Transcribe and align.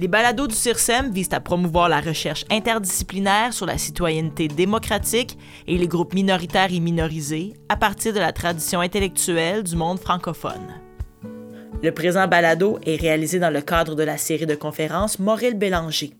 Les 0.00 0.08
balados 0.08 0.46
du 0.46 0.54
CIRSEM 0.54 1.10
visent 1.12 1.34
à 1.34 1.40
promouvoir 1.40 1.90
la 1.90 2.00
recherche 2.00 2.46
interdisciplinaire 2.50 3.52
sur 3.52 3.66
la 3.66 3.76
citoyenneté 3.76 4.48
démocratique 4.48 5.36
et 5.66 5.76
les 5.76 5.88
groupes 5.88 6.14
minoritaires 6.14 6.72
et 6.72 6.80
minorisés 6.80 7.52
à 7.68 7.76
partir 7.76 8.14
de 8.14 8.18
la 8.18 8.32
tradition 8.32 8.80
intellectuelle 8.80 9.62
du 9.62 9.76
monde 9.76 10.00
francophone. 10.00 10.80
Le 11.82 11.92
présent 11.92 12.26
balado 12.26 12.78
est 12.86 12.96
réalisé 12.96 13.38
dans 13.40 13.50
le 13.50 13.60
cadre 13.60 13.94
de 13.94 14.02
la 14.02 14.16
série 14.16 14.46
de 14.46 14.54
conférences 14.54 15.18
Maurel 15.18 15.52
Bélanger. 15.52 16.14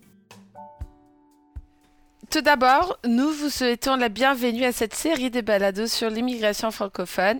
Tout 2.29 2.41
d'abord, 2.41 2.99
nous 3.03 3.31
vous 3.31 3.49
souhaitons 3.49 3.95
la 3.95 4.09
bienvenue 4.09 4.63
à 4.63 4.73
cette 4.73 4.93
série 4.93 5.31
de 5.31 5.41
balados 5.41 5.87
sur 5.87 6.11
l'immigration 6.11 6.69
francophone 6.69 7.39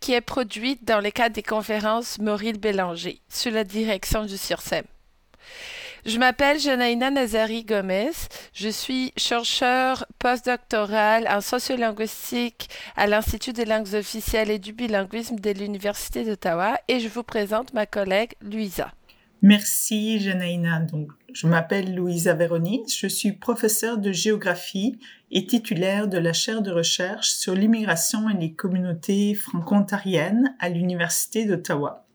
qui 0.00 0.14
est 0.14 0.20
produite 0.20 0.84
dans 0.84 1.00
le 1.00 1.12
cadre 1.12 1.36
des 1.36 1.44
conférences 1.44 2.18
Mauril 2.18 2.58
Bélanger 2.58 3.20
sous 3.28 3.50
la 3.50 3.62
direction 3.62 4.24
du 4.24 4.36
CIRSEM. 4.36 4.82
Je 6.06 6.20
m'appelle 6.20 6.60
Janaïna 6.60 7.10
Nazari 7.10 7.64
Gomez. 7.64 8.12
Je 8.52 8.68
suis 8.68 9.12
chercheur 9.16 10.06
postdoctoral 10.20 11.26
en 11.26 11.40
sociolinguistique 11.40 12.68
à 12.94 13.08
l'Institut 13.08 13.52
des 13.52 13.64
langues 13.64 13.92
officielles 13.92 14.52
et 14.52 14.60
du 14.60 14.72
bilinguisme 14.72 15.40
de 15.40 15.50
l'Université 15.50 16.24
d'Ottawa 16.24 16.78
et 16.86 17.00
je 17.00 17.08
vous 17.08 17.24
présente 17.24 17.74
ma 17.74 17.86
collègue 17.86 18.34
Louisa. 18.40 18.92
Merci 19.42 20.20
Janaïna. 20.20 20.78
Donc, 20.78 21.10
je 21.32 21.48
m'appelle 21.48 21.92
Louisa 21.92 22.34
Véronis. 22.34 22.84
Je 22.96 23.08
suis 23.08 23.32
professeure 23.32 23.98
de 23.98 24.12
géographie 24.12 25.00
et 25.32 25.44
titulaire 25.44 26.06
de 26.06 26.18
la 26.18 26.32
chaire 26.32 26.62
de 26.62 26.70
recherche 26.70 27.30
sur 27.30 27.56
l'immigration 27.56 28.30
et 28.30 28.38
les 28.38 28.52
communautés 28.52 29.34
franco-ontariennes 29.34 30.54
à 30.60 30.68
l'Université 30.68 31.46
d'Ottawa. 31.46 32.06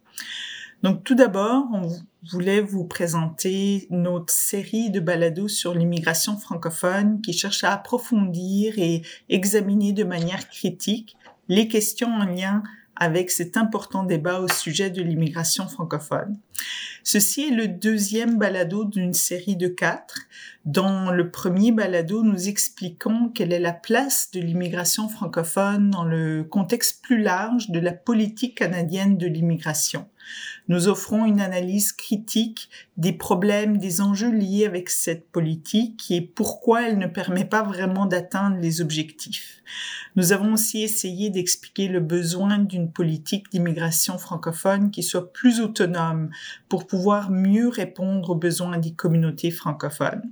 Donc 0.83 1.03
tout 1.03 1.15
d'abord, 1.15 1.65
on 1.73 1.89
voulait 2.31 2.61
vous 2.61 2.85
présenter 2.85 3.87
notre 3.91 4.33
série 4.33 4.89
de 4.89 4.99
balados 4.99 5.47
sur 5.47 5.75
l'immigration 5.75 6.37
francophone 6.37 7.21
qui 7.21 7.33
cherche 7.33 7.63
à 7.63 7.73
approfondir 7.73 8.79
et 8.79 9.03
examiner 9.29 9.93
de 9.93 10.03
manière 10.03 10.49
critique 10.49 11.15
les 11.49 11.67
questions 11.67 12.07
en 12.07 12.25
lien 12.25 12.63
avec 12.95 13.31
cet 13.31 13.57
important 13.57 14.03
débat 14.03 14.41
au 14.41 14.47
sujet 14.47 14.89
de 14.89 15.01
l'immigration 15.01 15.67
francophone. 15.67 16.37
Ceci 17.03 17.47
est 17.47 17.55
le 17.55 17.67
deuxième 17.67 18.37
balado 18.37 18.85
d'une 18.85 19.13
série 19.13 19.55
de 19.55 19.67
quatre. 19.67 20.19
Dans 20.65 21.09
le 21.09 21.31
premier 21.31 21.71
balado, 21.71 22.23
nous 22.23 22.47
expliquons 22.47 23.29
quelle 23.29 23.53
est 23.53 23.59
la 23.59 23.73
place 23.73 24.29
de 24.31 24.39
l'immigration 24.39 25.09
francophone 25.09 25.89
dans 25.89 26.03
le 26.05 26.43
contexte 26.43 27.01
plus 27.01 27.21
large 27.21 27.71
de 27.71 27.79
la 27.79 27.91
politique 27.91 28.55
canadienne 28.55 29.17
de 29.17 29.25
l'immigration. 29.25 30.07
Nous 30.67 30.87
offrons 30.87 31.25
une 31.25 31.41
analyse 31.41 31.91
critique 31.91 32.69
des 32.97 33.13
problèmes, 33.13 33.77
des 33.77 34.01
enjeux 34.01 34.31
liés 34.31 34.65
avec 34.65 34.89
cette 34.89 35.29
politique 35.29 36.09
et 36.11 36.21
pourquoi 36.21 36.87
elle 36.87 36.97
ne 36.97 37.07
permet 37.07 37.45
pas 37.45 37.63
vraiment 37.63 38.05
d'atteindre 38.05 38.57
les 38.57 38.81
objectifs. 38.81 39.61
Nous 40.15 40.33
avons 40.33 40.53
aussi 40.53 40.83
essayé 40.83 41.29
d'expliquer 41.29 41.87
le 41.87 41.99
besoin 41.99 42.57
d'une 42.57 42.91
politique 42.91 43.51
d'immigration 43.51 44.17
francophone 44.17 44.91
qui 44.91 45.03
soit 45.03 45.31
plus 45.33 45.59
autonome 45.61 46.29
pour 46.69 46.87
pouvoir 46.87 47.31
mieux 47.31 47.69
répondre 47.69 48.29
aux 48.29 48.35
besoins 48.35 48.77
des 48.77 48.93
communautés 48.93 49.51
francophones. 49.51 50.31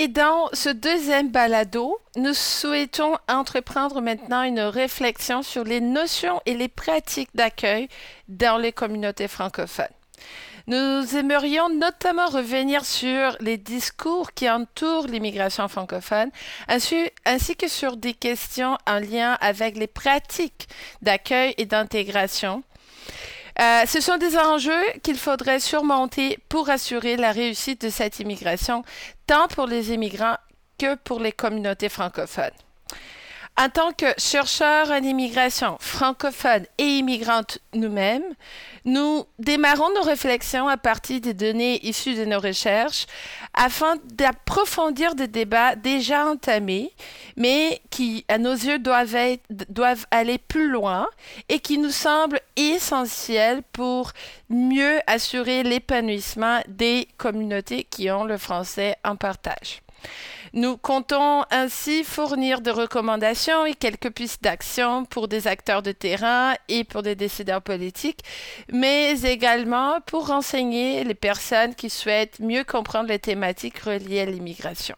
Et 0.00 0.06
dans 0.06 0.48
ce 0.52 0.68
deuxième 0.68 1.30
balado, 1.30 1.98
nous 2.14 2.32
souhaitons 2.32 3.16
entreprendre 3.28 4.00
maintenant 4.00 4.44
une 4.44 4.60
réflexion 4.60 5.42
sur 5.42 5.64
les 5.64 5.80
notions 5.80 6.40
et 6.46 6.54
les 6.54 6.68
pratiques 6.68 7.34
d'accueil 7.34 7.88
dans 8.28 8.58
les 8.58 8.70
communautés 8.70 9.26
francophones. 9.26 9.86
Nous 10.68 11.16
aimerions 11.16 11.68
notamment 11.68 12.26
revenir 12.26 12.84
sur 12.84 13.36
les 13.40 13.56
discours 13.56 14.34
qui 14.34 14.48
entourent 14.48 15.08
l'immigration 15.08 15.66
francophone, 15.66 16.30
ainsi, 16.68 17.10
ainsi, 17.24 17.56
que 17.56 17.66
sur 17.66 17.96
des 17.96 18.14
questions 18.14 18.78
en 18.86 19.00
lien 19.00 19.36
avec 19.40 19.76
les 19.76 19.88
pratiques 19.88 20.68
d'accueil 21.02 21.54
et 21.58 21.66
d'intégration 21.66 22.62
euh, 23.60 23.82
ce 23.86 24.00
sont 24.00 24.18
des 24.18 24.36
enjeux 24.38 24.84
qu'il 25.02 25.16
faudrait 25.16 25.60
surmonter 25.60 26.38
pour 26.48 26.70
assurer 26.70 27.16
la 27.16 27.32
réussite 27.32 27.82
de 27.82 27.90
cette 27.90 28.20
immigration, 28.20 28.84
tant 29.26 29.48
pour 29.48 29.66
les 29.66 29.92
immigrants 29.92 30.36
que 30.78 30.94
pour 30.94 31.20
les 31.20 31.32
communautés 31.32 31.88
francophones. 31.88 32.50
En 33.60 33.68
tant 33.70 33.90
que 33.90 34.06
chercheurs 34.18 34.88
en 34.92 35.02
immigration 35.02 35.78
francophone 35.80 36.64
et 36.78 36.98
immigrantes 36.98 37.58
nous-mêmes, 37.74 38.22
nous 38.84 39.24
démarrons 39.40 39.92
nos 39.96 40.02
réflexions 40.02 40.68
à 40.68 40.76
partir 40.76 41.20
des 41.20 41.34
données 41.34 41.84
issues 41.84 42.14
de 42.14 42.24
nos 42.24 42.38
recherches 42.38 43.08
afin 43.54 43.96
d'approfondir 44.12 45.16
des 45.16 45.26
débats 45.26 45.74
déjà 45.74 46.26
entamés, 46.26 46.92
mais 47.36 47.80
qui, 47.90 48.24
à 48.28 48.38
nos 48.38 48.52
yeux, 48.52 48.78
doivent, 48.78 49.38
doivent 49.50 50.06
aller 50.12 50.38
plus 50.38 50.68
loin 50.68 51.08
et 51.48 51.58
qui 51.58 51.78
nous 51.78 51.90
semblent 51.90 52.40
essentiels 52.54 53.64
pour 53.72 54.12
mieux 54.48 55.00
assurer 55.08 55.64
l'épanouissement 55.64 56.60
des 56.68 57.08
communautés 57.16 57.82
qui 57.82 58.08
ont 58.08 58.22
le 58.22 58.38
français 58.38 58.94
en 59.02 59.16
partage. 59.16 59.82
Nous 60.52 60.76
comptons 60.76 61.44
ainsi 61.50 62.04
fournir 62.04 62.60
des 62.60 62.70
recommandations 62.70 63.66
et 63.66 63.74
quelques 63.74 64.10
pistes 64.10 64.42
d'action 64.42 65.04
pour 65.04 65.28
des 65.28 65.46
acteurs 65.46 65.82
de 65.82 65.92
terrain 65.92 66.54
et 66.68 66.84
pour 66.84 67.02
des 67.02 67.14
décideurs 67.14 67.62
politiques, 67.62 68.20
mais 68.72 69.20
également 69.22 70.00
pour 70.06 70.28
renseigner 70.28 71.04
les 71.04 71.14
personnes 71.14 71.74
qui 71.74 71.90
souhaitent 71.90 72.40
mieux 72.40 72.64
comprendre 72.64 73.08
les 73.08 73.18
thématiques 73.18 73.78
reliées 73.78 74.20
à 74.20 74.26
l'immigration. 74.26 74.96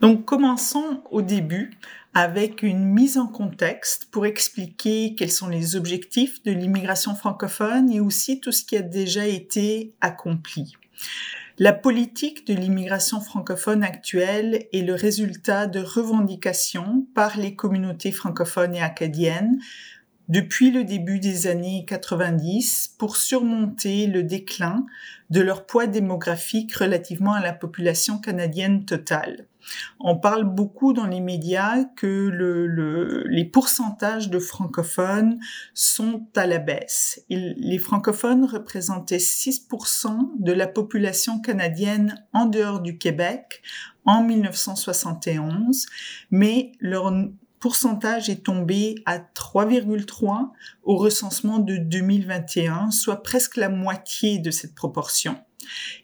Donc 0.00 0.24
commençons 0.24 1.02
au 1.10 1.22
début 1.22 1.78
avec 2.14 2.62
une 2.62 2.84
mise 2.84 3.18
en 3.18 3.26
contexte 3.26 4.08
pour 4.10 4.24
expliquer 4.24 5.14
quels 5.16 5.32
sont 5.32 5.48
les 5.48 5.74
objectifs 5.74 6.42
de 6.44 6.52
l'immigration 6.52 7.14
francophone 7.14 7.90
et 7.90 8.00
aussi 8.00 8.40
tout 8.40 8.52
ce 8.52 8.64
qui 8.64 8.76
a 8.76 8.82
déjà 8.82 9.26
été 9.26 9.92
accompli. 10.00 10.76
La 11.58 11.72
politique 11.72 12.48
de 12.48 12.54
l'immigration 12.54 13.20
francophone 13.20 13.84
actuelle 13.84 14.66
est 14.72 14.82
le 14.84 14.94
résultat 14.94 15.68
de 15.68 15.78
revendications 15.78 17.06
par 17.14 17.38
les 17.38 17.54
communautés 17.54 18.10
francophones 18.10 18.74
et 18.74 18.82
acadiennes 18.82 19.60
depuis 20.28 20.72
le 20.72 20.82
début 20.82 21.20
des 21.20 21.46
années 21.46 21.84
90 21.86 22.96
pour 22.98 23.16
surmonter 23.16 24.08
le 24.08 24.24
déclin 24.24 24.84
de 25.30 25.40
leur 25.40 25.64
poids 25.64 25.86
démographique 25.86 26.74
relativement 26.74 27.34
à 27.34 27.40
la 27.40 27.52
population 27.52 28.18
canadienne 28.18 28.84
totale. 28.84 29.46
On 30.00 30.16
parle 30.16 30.44
beaucoup 30.44 30.92
dans 30.92 31.06
les 31.06 31.20
médias 31.20 31.84
que 31.96 32.06
le, 32.06 33.24
les 33.28 33.44
pourcentages 33.44 34.30
de 34.30 34.38
francophones 34.38 35.38
sont 35.74 36.26
à 36.36 36.46
la 36.46 36.58
baisse. 36.58 37.24
les 37.28 37.78
francophones 37.78 38.44
représentaient 38.44 39.18
6% 39.18 40.16
de 40.38 40.52
la 40.52 40.66
population 40.66 41.40
canadienne 41.40 42.24
en 42.32 42.46
dehors 42.46 42.80
du 42.80 42.98
Québec 42.98 43.62
en 44.04 44.22
1971, 44.22 45.86
mais 46.30 46.72
leur 46.80 47.12
pourcentage 47.64 48.28
est 48.28 48.44
tombé 48.44 48.96
à 49.06 49.18
3,3 49.18 50.50
au 50.82 50.96
recensement 50.96 51.58
de 51.58 51.78
2021, 51.78 52.90
soit 52.90 53.22
presque 53.22 53.56
la 53.56 53.70
moitié 53.70 54.38
de 54.38 54.50
cette 54.50 54.74
proportion. 54.74 55.38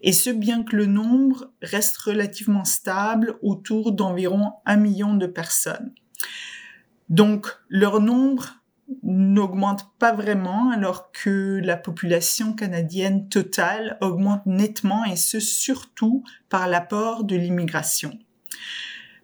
Et 0.03 0.13
ce 0.13 0.31
bien 0.31 0.63
que 0.63 0.77
le 0.77 0.87
nombre 0.87 1.53
reste 1.63 1.97
relativement 1.99 2.65
stable 2.65 3.37
autour 3.43 3.93
d'environ 3.93 4.53
un 4.67 4.77
million 4.77 5.15
de 5.15 5.27
personnes. 5.27 5.93
Donc 7.09 7.49
leur 7.69 8.01
nombre 8.01 8.61
n'augmente 9.03 9.87
pas 9.99 10.13
vraiment 10.13 10.71
alors 10.71 11.13
que 11.13 11.61
la 11.63 11.77
population 11.77 12.55
canadienne 12.55 13.29
totale 13.29 13.99
augmente 14.01 14.47
nettement 14.47 15.05
et 15.05 15.17
ce 15.17 15.41
surtout 15.41 16.25
par 16.49 16.69
l'apport 16.69 17.25
de 17.25 17.37
l'immigration. 17.37 18.19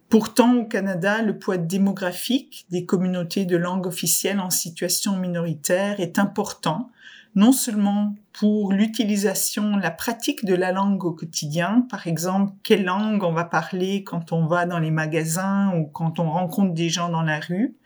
Pourtant, 0.09 0.55
au 0.55 0.65
Canada, 0.65 1.21
le 1.21 1.37
poids 1.37 1.57
démographique 1.57 2.65
des 2.69 2.85
communautés 2.85 3.45
de 3.45 3.57
langue 3.57 3.87
officielle 3.87 4.39
en 4.39 4.49
situation 4.49 5.17
minoritaire 5.17 5.99
est 5.99 6.17
important, 6.17 6.91
non 7.37 7.51
seulement 7.51 8.15
pour 8.33 8.73
l'utilisation, 8.73 9.77
la 9.77 9.91
pratique 9.91 10.43
de 10.43 10.55
la 10.55 10.71
langue 10.71 11.05
au 11.05 11.11
quotidien, 11.11 11.85
par 11.87 12.07
exemple, 12.07 12.53
quelle 12.63 12.83
langue 12.83 13.23
on 13.23 13.31
va 13.31 13.45
parler 13.45 14.03
quand 14.03 14.31
on 14.31 14.47
va 14.47 14.65
dans 14.65 14.79
les 14.79 14.89
magasins 14.89 15.71
ou 15.77 15.85
quand 15.85 16.19
on 16.19 16.31
rencontre 16.31 16.73
des 16.73 16.89
gens 16.89 17.09
dans 17.09 17.21
la 17.21 17.39
rue, 17.39 17.77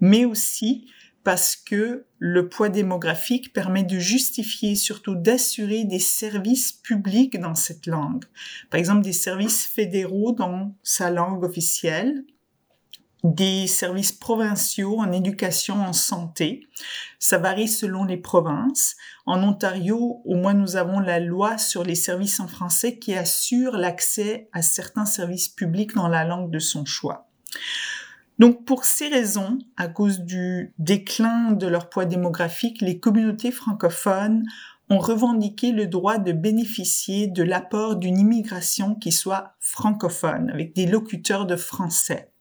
mais 0.00 0.26
aussi 0.26 0.86
parce 1.22 1.56
que 1.56 2.04
le 2.18 2.50
poids 2.50 2.68
démographique 2.68 3.54
permet 3.54 3.84
de 3.84 3.98
justifier, 3.98 4.74
surtout 4.74 5.14
d'assurer 5.14 5.84
des 5.84 5.98
services 5.98 6.74
publics 6.74 7.40
dans 7.40 7.54
cette 7.54 7.86
langue. 7.86 8.26
Par 8.68 8.78
exemple, 8.78 9.00
des 9.00 9.14
services 9.14 9.64
fédéraux 9.64 10.32
dans 10.32 10.74
sa 10.82 11.10
langue 11.10 11.42
officielle 11.42 12.26
des 13.24 13.66
services 13.66 14.12
provinciaux 14.12 15.00
en 15.00 15.10
éducation, 15.10 15.82
en 15.82 15.94
santé. 15.94 16.68
Ça 17.18 17.38
varie 17.38 17.68
selon 17.68 18.04
les 18.04 18.18
provinces. 18.18 18.96
En 19.24 19.42
Ontario, 19.42 20.20
au 20.26 20.36
moins, 20.36 20.52
nous 20.52 20.76
avons 20.76 21.00
la 21.00 21.20
loi 21.20 21.56
sur 21.56 21.84
les 21.84 21.94
services 21.94 22.38
en 22.38 22.48
français 22.48 22.98
qui 22.98 23.14
assure 23.14 23.78
l'accès 23.78 24.48
à 24.52 24.60
certains 24.60 25.06
services 25.06 25.48
publics 25.48 25.94
dans 25.94 26.08
la 26.08 26.24
langue 26.24 26.50
de 26.50 26.58
son 26.58 26.84
choix. 26.84 27.26
Donc, 28.38 28.66
pour 28.66 28.84
ces 28.84 29.08
raisons, 29.08 29.58
à 29.78 29.88
cause 29.88 30.20
du 30.20 30.74
déclin 30.78 31.52
de 31.52 31.66
leur 31.66 31.88
poids 31.88 32.04
démographique, 32.04 32.82
les 32.82 32.98
communautés 32.98 33.52
francophones 33.52 34.44
ont 34.90 34.98
revendiqué 34.98 35.72
le 35.72 35.86
droit 35.86 36.18
de 36.18 36.32
bénéficier 36.32 37.26
de 37.26 37.42
l'apport 37.42 37.96
d'une 37.96 38.18
immigration 38.18 38.96
qui 38.96 39.12
soit 39.12 39.54
francophone, 39.60 40.50
avec 40.50 40.74
des 40.74 40.86
locuteurs 40.86 41.46
de 41.46 41.56
français. 41.56 42.32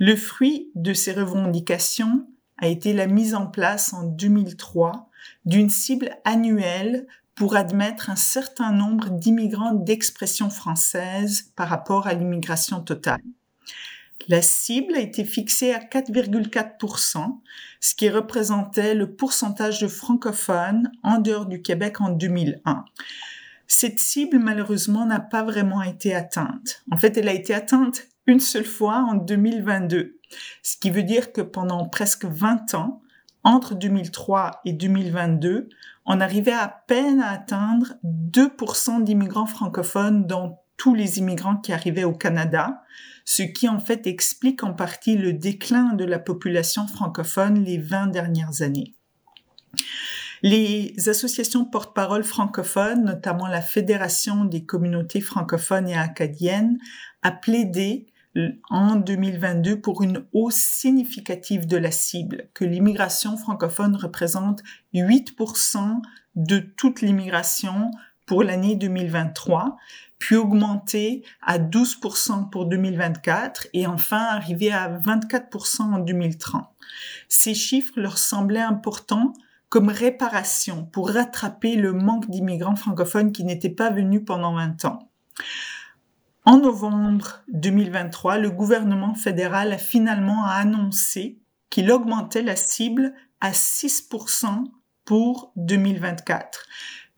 Le 0.00 0.14
fruit 0.14 0.70
de 0.76 0.92
ces 0.92 1.12
revendications 1.12 2.24
a 2.56 2.68
été 2.68 2.92
la 2.92 3.08
mise 3.08 3.34
en 3.34 3.48
place 3.48 3.92
en 3.92 4.04
2003 4.04 5.10
d'une 5.44 5.70
cible 5.70 6.10
annuelle 6.24 7.08
pour 7.34 7.56
admettre 7.56 8.08
un 8.08 8.16
certain 8.16 8.70
nombre 8.70 9.10
d'immigrants 9.10 9.74
d'expression 9.74 10.50
française 10.50 11.52
par 11.56 11.68
rapport 11.68 12.06
à 12.06 12.14
l'immigration 12.14 12.80
totale. 12.80 13.22
La 14.28 14.40
cible 14.40 14.94
a 14.94 15.00
été 15.00 15.24
fixée 15.24 15.72
à 15.72 15.80
4,4%, 15.80 17.40
ce 17.80 17.94
qui 17.96 18.08
représentait 18.08 18.94
le 18.94 19.14
pourcentage 19.14 19.80
de 19.80 19.88
francophones 19.88 20.92
en 21.02 21.18
dehors 21.18 21.46
du 21.46 21.60
Québec 21.60 22.00
en 22.00 22.10
2001. 22.10 22.84
Cette 23.66 23.98
cible, 23.98 24.38
malheureusement, 24.38 25.06
n'a 25.06 25.20
pas 25.20 25.42
vraiment 25.42 25.82
été 25.82 26.14
atteinte. 26.14 26.84
En 26.92 26.96
fait, 26.96 27.16
elle 27.16 27.28
a 27.28 27.34
été 27.34 27.52
atteinte 27.52 28.06
une 28.28 28.40
seule 28.40 28.66
fois 28.66 29.06
en 29.08 29.14
2022. 29.14 30.20
Ce 30.62 30.76
qui 30.76 30.90
veut 30.90 31.02
dire 31.02 31.32
que 31.32 31.40
pendant 31.40 31.88
presque 31.88 32.26
20 32.26 32.74
ans, 32.74 33.02
entre 33.42 33.74
2003 33.74 34.60
et 34.66 34.74
2022, 34.74 35.70
on 36.04 36.20
arrivait 36.20 36.52
à 36.52 36.68
peine 36.86 37.20
à 37.20 37.30
atteindre 37.30 37.94
2% 38.04 39.02
d'immigrants 39.02 39.46
francophones 39.46 40.26
dans 40.26 40.62
tous 40.76 40.94
les 40.94 41.18
immigrants 41.18 41.56
qui 41.56 41.72
arrivaient 41.72 42.04
au 42.04 42.12
Canada, 42.12 42.82
ce 43.24 43.42
qui 43.42 43.68
en 43.68 43.80
fait 43.80 44.06
explique 44.06 44.62
en 44.62 44.74
partie 44.74 45.16
le 45.16 45.32
déclin 45.32 45.94
de 45.94 46.04
la 46.04 46.18
population 46.18 46.86
francophone 46.86 47.64
les 47.64 47.78
20 47.78 48.08
dernières 48.08 48.60
années. 48.60 48.94
Les 50.42 50.94
associations 51.08 51.64
porte-parole 51.64 52.24
francophones, 52.24 53.04
notamment 53.04 53.48
la 53.48 53.62
Fédération 53.62 54.44
des 54.44 54.64
communautés 54.64 55.20
francophones 55.20 55.88
et 55.88 55.96
acadiennes, 55.96 56.78
a 57.22 57.32
plaidé 57.32 58.06
en 58.70 58.96
2022 58.96 59.80
pour 59.80 60.02
une 60.02 60.24
hausse 60.32 60.56
significative 60.56 61.66
de 61.66 61.76
la 61.76 61.90
cible, 61.90 62.48
que 62.54 62.64
l'immigration 62.64 63.36
francophone 63.36 63.96
représente 63.96 64.62
8% 64.94 66.00
de 66.36 66.58
toute 66.58 67.00
l'immigration 67.00 67.90
pour 68.26 68.42
l'année 68.42 68.76
2023, 68.76 69.76
puis 70.18 70.36
augmenter 70.36 71.24
à 71.42 71.58
12% 71.58 72.50
pour 72.50 72.66
2024 72.66 73.68
et 73.72 73.86
enfin 73.86 74.22
arriver 74.22 74.70
à 74.70 74.88
24% 74.98 75.82
en 75.82 75.98
2030. 75.98 76.66
Ces 77.28 77.54
chiffres 77.54 77.94
leur 77.96 78.18
semblaient 78.18 78.60
importants 78.60 79.32
comme 79.68 79.88
réparation 79.88 80.84
pour 80.86 81.10
rattraper 81.10 81.76
le 81.76 81.92
manque 81.92 82.30
d'immigrants 82.30 82.76
francophones 82.76 83.32
qui 83.32 83.44
n'étaient 83.44 83.68
pas 83.68 83.90
venus 83.90 84.22
pendant 84.24 84.54
20 84.54 84.84
ans. 84.86 85.10
En 86.48 86.60
novembre 86.60 87.42
2023, 87.48 88.38
le 88.38 88.50
gouvernement 88.50 89.14
fédéral 89.14 89.70
a 89.70 89.76
finalement 89.76 90.46
annoncé 90.46 91.42
qu'il 91.68 91.92
augmentait 91.92 92.40
la 92.40 92.56
cible 92.56 93.12
à 93.42 93.50
6% 93.50 94.64
pour 95.04 95.52
2024, 95.56 96.64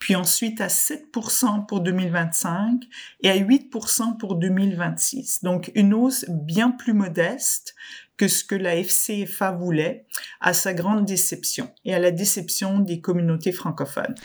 puis 0.01 0.17
ensuite 0.17 0.61
à 0.61 0.67
7% 0.67 1.65
pour 1.67 1.79
2025 1.79 2.83
et 3.21 3.31
à 3.31 3.37
8% 3.37 4.17
pour 4.19 4.35
2026. 4.35 5.45
Donc 5.45 5.71
une 5.77 5.95
hausse 5.95 6.25
bien 6.29 6.73
plus 6.73 6.93
modeste 6.93 7.77
que 8.17 8.27
ce 8.27 8.43
que 8.43 8.57
la 8.57 8.83
FCFA 8.83 9.53
voulait, 9.53 10.07
à 10.41 10.55
sa 10.55 10.75
grande 10.75 11.05
déception 11.05 11.73
et 11.85 11.95
à 11.95 12.01
la 12.01 12.11
déception 12.11 12.81
des 12.81 13.01
communautés 13.01 13.53
francophones. 13.53 14.17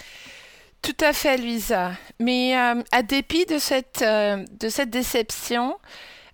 Tout 0.85 1.03
à 1.03 1.13
fait, 1.13 1.37
Luisa. 1.37 1.93
Mais 2.19 2.55
euh, 2.55 2.83
à 2.91 3.01
dépit 3.01 3.47
de 3.47 3.57
cette, 3.57 4.03
euh, 4.03 4.45
de 4.59 4.69
cette 4.69 4.91
déception, 4.91 5.79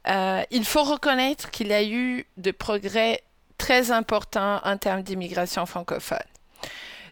euh, 0.09 0.41
il 0.51 0.65
faut 0.65 0.83
reconnaître 0.83 1.51
qu'il 1.51 1.67
y 1.67 1.73
a 1.73 1.81
eu 1.81 2.25
de 2.35 2.51
progrès 2.51 3.23
très 3.57 3.91
importants 3.91 4.59
en 4.65 4.75
termes 4.75 5.03
d'immigration 5.03 5.65
francophone. 5.65 6.17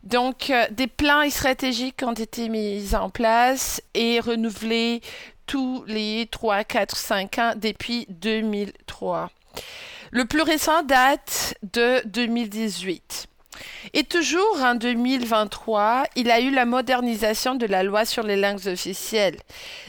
Donc, 0.03 0.51
des 0.71 0.87
plans 0.87 1.29
stratégiques 1.29 2.03
ont 2.03 2.13
été 2.13 2.49
mis 2.49 2.93
en 2.93 3.09
place 3.09 3.81
et 3.93 4.19
renouvelés 4.19 5.01
tous 5.45 5.85
les 5.87 6.27
3, 6.29 6.65
4, 6.65 6.97
5 6.97 7.37
ans 7.37 7.53
depuis 7.55 8.05
2003. 8.09 9.29
Le 10.11 10.25
plus 10.25 10.41
récent 10.41 10.83
date 10.83 11.55
de 11.63 12.01
2018. 12.05 13.28
Et 13.93 14.03
toujours 14.03 14.61
en 14.61 14.75
2023, 14.75 16.03
il 16.15 16.31
a 16.31 16.39
eu 16.39 16.51
la 16.51 16.65
modernisation 16.65 17.55
de 17.55 17.65
la 17.65 17.83
loi 17.83 18.05
sur 18.05 18.23
les 18.23 18.35
langues 18.35 18.67
officielles, 18.67 19.37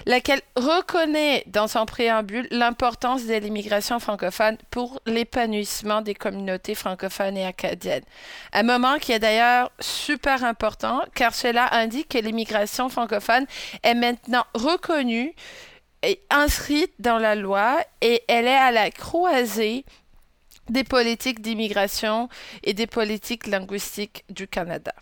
laquelle 0.06 0.40
reconnaît 0.56 1.44
dans 1.46 1.68
son 1.68 1.86
préambule 1.86 2.46
l'importance 2.50 3.26
de 3.26 3.34
l'immigration 3.34 3.98
francophone 3.98 4.56
pour 4.70 5.00
l'épanouissement 5.06 6.02
des 6.02 6.14
communautés 6.14 6.74
francophones 6.74 7.36
et 7.36 7.46
acadiennes. 7.46 8.04
Un 8.52 8.62
moment 8.62 8.98
qui 8.98 9.12
est 9.12 9.18
d'ailleurs 9.18 9.70
super 9.80 10.44
important 10.44 11.02
car 11.14 11.34
cela 11.34 11.72
indique 11.74 12.08
que 12.08 12.18
l'immigration 12.18 12.88
francophone 12.88 13.46
est 13.82 13.94
maintenant 13.94 14.44
reconnue 14.54 15.34
et 16.02 16.20
inscrite 16.30 16.92
dans 16.98 17.18
la 17.18 17.34
loi 17.34 17.78
et 18.00 18.22
elle 18.28 18.46
est 18.46 18.54
à 18.54 18.72
la 18.72 18.90
croisée 18.90 19.84
des 20.70 20.84
politiques 20.84 21.40
d'immigration 21.40 22.28
et 22.64 22.74
des 22.74 22.86
politiques 22.86 23.46
linguistiques 23.46 24.24
du 24.28 24.46
Canada. 24.48 24.94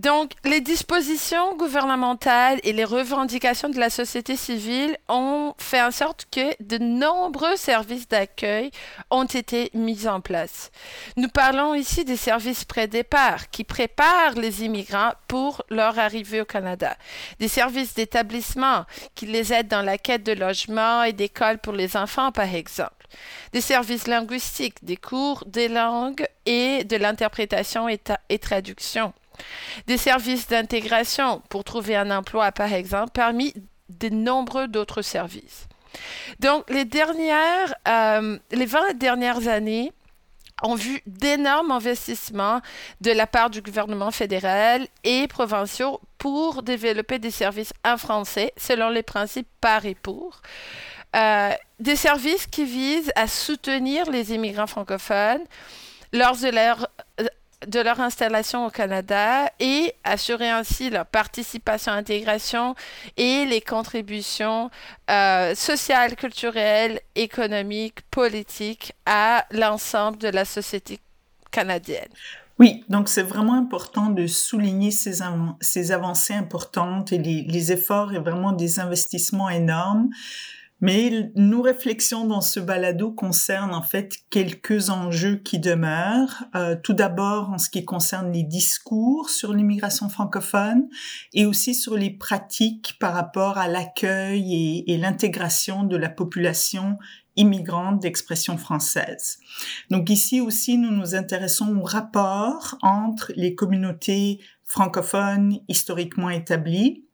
Donc, 0.00 0.32
les 0.46 0.62
dispositions 0.62 1.58
gouvernementales 1.58 2.58
et 2.62 2.72
les 2.72 2.86
revendications 2.86 3.68
de 3.68 3.78
la 3.78 3.90
société 3.90 4.34
civile 4.34 4.96
ont 5.10 5.52
fait 5.58 5.82
en 5.82 5.90
sorte 5.90 6.26
que 6.32 6.54
de 6.62 6.78
nombreux 6.78 7.56
services 7.56 8.08
d'accueil 8.08 8.70
ont 9.10 9.26
été 9.26 9.70
mis 9.74 10.08
en 10.08 10.22
place. 10.22 10.70
Nous 11.18 11.28
parlons 11.28 11.74
ici 11.74 12.06
des 12.06 12.16
services 12.16 12.64
pré-départ 12.64 13.50
qui 13.50 13.62
préparent 13.62 14.36
les 14.36 14.64
immigrants 14.64 15.12
pour 15.28 15.62
leur 15.68 15.98
arrivée 15.98 16.40
au 16.40 16.46
Canada, 16.46 16.96
des 17.38 17.48
services 17.48 17.92
d'établissement 17.92 18.86
qui 19.14 19.26
les 19.26 19.52
aident 19.52 19.68
dans 19.68 19.82
la 19.82 19.98
quête 19.98 20.24
de 20.24 20.32
logement 20.32 21.02
et 21.02 21.12
d'école 21.12 21.58
pour 21.58 21.74
les 21.74 21.98
enfants, 21.98 22.32
par 22.32 22.54
exemple. 22.54 23.06
Des 23.52 23.60
services 23.60 24.06
linguistiques, 24.06 24.82
des 24.82 24.96
cours 24.96 25.44
des 25.46 25.68
langues 25.68 26.26
et 26.46 26.84
de 26.84 26.96
l'interprétation 26.96 27.86
et, 27.88 28.38
traduction, 28.38 29.12
des 29.86 29.96
services 29.96 30.48
d'intégration 30.48 31.42
pour 31.48 31.64
trouver 31.64 31.96
un 31.96 32.10
emploi, 32.10 32.52
par 32.52 32.72
exemple, 32.72 33.10
parmi 33.14 33.54
de 33.88 34.08
nombreux 34.08 34.68
d'autres 34.68 35.02
services. 35.02 35.66
Donc, 36.38 36.68
les 36.70 36.84
dernières, 36.84 37.74
euh, 37.88 38.38
les 38.52 38.66
20 38.66 38.94
dernières 38.94 39.48
années, 39.48 39.92
ont 40.62 40.74
vu 40.74 41.02
d'énormes 41.06 41.70
investissements 41.70 42.60
de 43.00 43.10
la 43.12 43.26
part 43.26 43.50
du 43.50 43.62
gouvernement 43.62 44.10
fédéral 44.10 44.86
et 45.04 45.26
provinciaux 45.26 46.00
pour 46.18 46.62
développer 46.62 47.18
des 47.18 47.30
services 47.30 47.72
en 47.84 47.96
français 47.96 48.52
selon 48.56 48.90
les 48.90 49.02
principes 49.02 49.48
par 49.60 49.86
et 49.86 49.94
pour. 49.94 50.42
Euh, 51.16 51.50
des 51.80 51.96
services 51.96 52.46
qui 52.46 52.64
visent 52.64 53.12
à 53.16 53.26
soutenir 53.26 54.10
les 54.10 54.32
immigrants 54.32 54.66
francophones 54.66 55.42
lors 56.12 56.36
de 56.36 56.48
leur, 56.48 56.88
de 57.66 57.80
leur 57.80 58.00
installation 58.00 58.66
au 58.66 58.70
Canada 58.70 59.50
et 59.60 59.94
assurer 60.04 60.48
ainsi 60.48 60.90
leur 60.90 61.06
participation, 61.06 61.92
intégration 61.92 62.74
et 63.16 63.44
les 63.44 63.60
contributions 63.60 64.70
euh, 65.10 65.54
sociales, 65.54 66.16
culturelles, 66.16 67.00
économiques, 67.14 68.00
politiques 68.10 68.92
à 69.06 69.44
l'ensemble 69.50 70.18
de 70.18 70.28
la 70.28 70.44
société 70.44 70.98
canadienne. 71.50 72.08
Oui, 72.58 72.84
donc 72.88 73.08
c'est 73.08 73.22
vraiment 73.22 73.54
important 73.54 74.10
de 74.10 74.26
souligner 74.26 74.90
ces, 74.90 75.22
avancées 75.92 76.34
importantes 76.34 77.12
et 77.12 77.18
les 77.18 77.72
efforts 77.72 78.12
et 78.12 78.18
vraiment 78.18 78.52
des 78.52 78.80
investissements 78.80 79.48
énormes. 79.48 80.10
Mais 80.80 81.30
nos 81.34 81.60
réflexions 81.60 82.26
dans 82.26 82.40
ce 82.40 82.58
balado 82.58 83.12
concernent 83.12 83.74
en 83.74 83.82
fait 83.82 84.14
quelques 84.30 84.88
enjeux 84.88 85.36
qui 85.36 85.58
demeurent. 85.58 86.44
Euh, 86.54 86.76
tout 86.82 86.94
d'abord 86.94 87.50
en 87.50 87.58
ce 87.58 87.68
qui 87.68 87.84
concerne 87.84 88.32
les 88.32 88.42
discours 88.42 89.28
sur 89.28 89.52
l'immigration 89.52 90.08
francophone 90.08 90.88
et 91.34 91.44
aussi 91.44 91.74
sur 91.74 91.96
les 91.96 92.10
pratiques 92.10 92.96
par 92.98 93.12
rapport 93.12 93.58
à 93.58 93.68
l'accueil 93.68 94.54
et, 94.54 94.92
et 94.92 94.96
l'intégration 94.96 95.84
de 95.84 95.96
la 95.96 96.08
population 96.08 96.98
immigrantes 97.36 98.00
d'expression 98.00 98.56
française. 98.56 99.38
Donc 99.90 100.10
ici 100.10 100.40
aussi, 100.40 100.78
nous 100.78 100.90
nous 100.90 101.14
intéressons 101.14 101.76
au 101.76 101.82
rapport 101.82 102.76
entre 102.82 103.32
les 103.36 103.54
communautés 103.54 104.40
francophones 104.64 105.58
historiquement 105.68 106.30
établies 106.30 107.04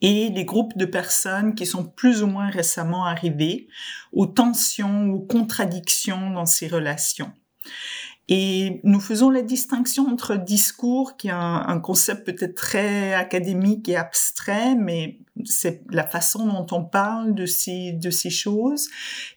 et 0.00 0.28
les 0.28 0.44
groupes 0.44 0.76
de 0.76 0.84
personnes 0.84 1.54
qui 1.54 1.66
sont 1.66 1.84
plus 1.84 2.22
ou 2.22 2.26
moins 2.26 2.50
récemment 2.50 3.06
arrivés, 3.06 3.68
aux 4.12 4.26
tensions, 4.26 5.10
aux 5.10 5.20
contradictions 5.20 6.30
dans 6.30 6.46
ces 6.46 6.68
relations. 6.68 7.32
Et 8.28 8.80
nous 8.82 8.98
faisons 8.98 9.30
la 9.30 9.42
distinction 9.42 10.08
entre 10.08 10.36
discours, 10.36 11.16
qui 11.16 11.28
est 11.28 11.32
un, 11.32 11.78
concept 11.78 12.26
peut-être 12.26 12.56
très 12.56 13.14
académique 13.14 13.88
et 13.88 13.96
abstrait, 13.96 14.74
mais 14.74 15.20
c'est 15.44 15.82
la 15.90 16.04
façon 16.04 16.46
dont 16.46 16.66
on 16.72 16.82
parle 16.82 17.34
de 17.34 17.46
ces, 17.46 17.92
de 17.92 18.10
ces 18.10 18.30
choses, 18.30 18.88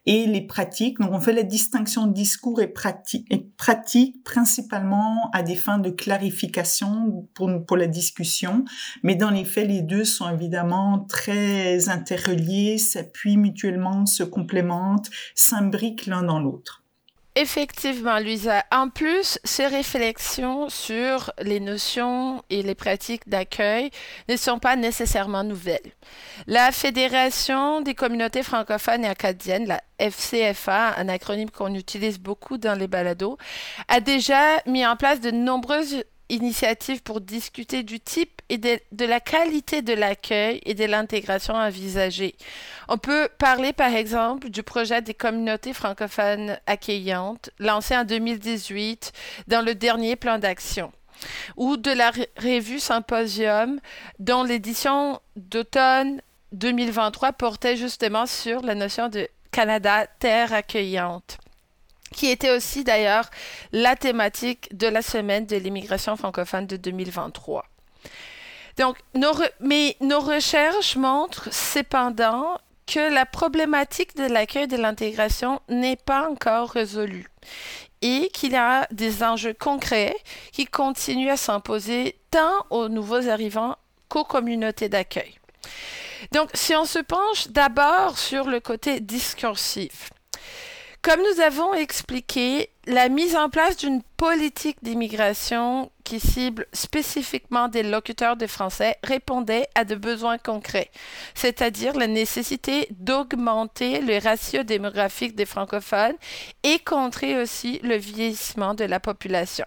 et 0.08 0.26
les 0.26 0.42
pratiques. 0.42 1.00
Donc 1.00 1.12
on 1.12 1.20
fait 1.20 1.34
la 1.34 1.44
distinction 1.44 2.08
discours 2.08 2.62
et 2.62 2.68
pratique, 2.68 4.24
principalement 4.24 5.30
à 5.34 5.44
des 5.44 5.56
fins 5.56 5.78
de 5.78 5.92
clarification 5.92 7.28
pour, 7.36 7.64
pour 7.68 7.78
la 7.78 7.88
discussion, 7.88 8.66
mais 9.04 9.14
dans 9.14 9.30
les 9.30 9.46
faits, 9.46 9.68
les 9.68 9.84
deux 9.84 10.06
sont 10.06 10.30
évidemment 10.32 11.06
très 11.08 11.90
interreliés, 11.90 12.80
s'appuient 12.80 13.38
mutuellement, 13.38 14.08
se 14.08 14.24
complémentent, 14.24 15.12
s'imbriquent 15.36 16.08
l'un 16.08 16.24
dans 16.24 16.40
l'autre. 16.40 16.84
Effectivement, 17.42 18.20
Luisa. 18.20 18.66
En 18.70 18.90
plus, 18.90 19.40
ces 19.46 19.66
réflexions 19.66 20.68
sur 20.68 21.32
les 21.42 21.62
notions 21.62 22.44
et 22.50 22.64
les 22.64 22.76
pratiques 22.76 23.30
d'accueil 23.30 23.92
ne 24.28 24.36
sont 24.36 24.60
pas 24.60 24.76
nécessairement 24.76 25.46
nouvelles. 25.46 25.94
La 26.48 26.74
Fédération 26.74 27.80
des 27.80 27.96
communautés 27.96 28.44
francophones 28.44 29.06
et 29.06 29.08
acadiennes, 29.08 29.68
la 29.68 29.80
FCFA, 30.00 30.96
un 30.98 31.08
acronyme 31.08 31.50
qu'on 31.50 31.74
utilise 31.76 32.20
beaucoup 32.20 32.58
dans 32.58 32.78
les 32.78 32.88
balados, 32.88 33.38
a 33.88 34.02
déjà 34.02 34.58
mis 34.66 34.86
en 34.86 34.98
place 34.98 35.22
de 35.22 35.32
nombreuses 35.32 36.04
initiatives 36.30 37.02
pour 37.04 37.22
discuter 37.22 37.84
du 37.84 38.00
type 38.00 38.42
et 38.50 38.58
de, 38.58 39.06
la 39.06 39.20
qualité 39.20 39.82
de 39.82 39.94
l'accueil 39.94 40.62
et 40.66 40.74
de 40.74 40.86
l'intégration 40.86 41.54
envisagée. 41.56 42.36
On 42.88 42.98
peut 42.98 43.30
parler 43.38 43.74
par 43.74 43.94
exemple 43.94 44.50
du 44.50 44.64
projet 44.64 45.02
des 45.02 45.14
communautés 45.14 45.74
francophones 45.74 46.58
accueillantes 46.66 47.50
lancé 47.60 47.96
en 47.96 48.06
2018 48.06 49.12
dans 49.48 49.64
le 49.64 49.76
dernier 49.76 50.16
plan 50.16 50.40
d'action 50.40 50.92
ou 51.58 51.78
de 51.78 51.92
la 51.92 52.12
revue 52.38 52.80
Symposium 52.80 53.80
dont 54.20 54.44
l'édition 54.44 55.20
d'automne 55.36 56.22
2023 56.54 57.34
portait 57.34 57.78
justement 57.78 58.26
sur 58.26 58.62
la 58.62 58.76
notion 58.76 59.10
de 59.10 59.28
Canada 59.52 60.08
terre 60.20 60.54
accueillante 60.54 61.38
qui 62.14 62.28
était 62.28 62.52
aussi 62.52 62.84
d'ailleurs 62.84 63.30
la 63.72 63.96
thématique 63.96 64.76
de 64.76 64.88
la 64.88 65.02
semaine 65.02 65.46
de 65.46 65.56
l'immigration 65.56 66.16
francophone 66.16 66.68
de 66.68 66.78
2023. 66.78 67.66
Donc, 68.78 68.98
nos 69.14 69.34
mais 69.60 69.98
nos 70.00 70.20
recherches 70.20 70.96
montrent 70.96 71.54
cependant 71.54 72.58
que 72.88 73.14
la 73.14 73.26
problématique 73.26 74.16
de 74.16 74.24
l'accueil 74.24 74.68
de 74.68 74.78
l'intégration 74.78 75.60
n'est 75.70 75.98
pas 75.98 76.30
encore 76.30 76.72
résolue 76.72 77.28
et 78.02 78.30
qu'il 78.34 78.54
y 78.54 78.56
a 78.56 78.88
des 78.92 79.24
enjeux 79.24 79.54
concrets 79.54 80.16
qui 80.52 80.66
continuent 80.66 81.30
à 81.30 81.38
s'imposer 81.38 82.16
tant 82.32 82.66
aux 82.70 82.90
nouveaux 82.90 83.28
arrivants 83.28 83.76
qu'aux 84.08 84.24
communautés 84.24 84.90
d'accueil. 84.90 85.36
Donc, 86.32 86.50
si 86.54 86.76
on 86.76 86.86
se 86.86 87.00
penche 87.00 87.50
d'abord 87.50 88.18
sur 88.18 88.46
le 88.46 88.60
côté 88.60 89.00
discursif, 89.00 90.10
comme 91.10 91.22
nous 91.22 91.42
avons 91.42 91.74
expliqué, 91.74 92.70
la 92.86 93.10
mise 93.10 93.36
en 93.36 93.50
place 93.50 93.78
d'une 93.78 94.04
politique 94.16 94.78
d'immigration 94.84 95.90
qui 96.04 96.20
cible 96.20 96.68
spécifiquement 96.72 97.68
des 97.68 97.82
locuteurs 97.82 98.38
de 98.38 98.46
français 98.46 98.96
répondait 99.04 99.66
à 99.74 99.86
de 99.86 99.96
besoins 99.96 100.38
concrets, 100.38 100.92
c'est-à-dire 101.34 101.98
la 101.98 102.06
nécessité 102.06 102.90
d'augmenter 102.92 104.02
le 104.02 104.20
ratio 104.20 104.62
démographique 104.62 105.36
des 105.36 105.48
francophones 105.48 106.14
et 106.62 106.78
contrer 106.78 107.42
aussi 107.42 107.80
le 107.82 107.96
vieillissement 107.96 108.76
de 108.76 108.86
la 108.86 109.00
population. 109.00 109.66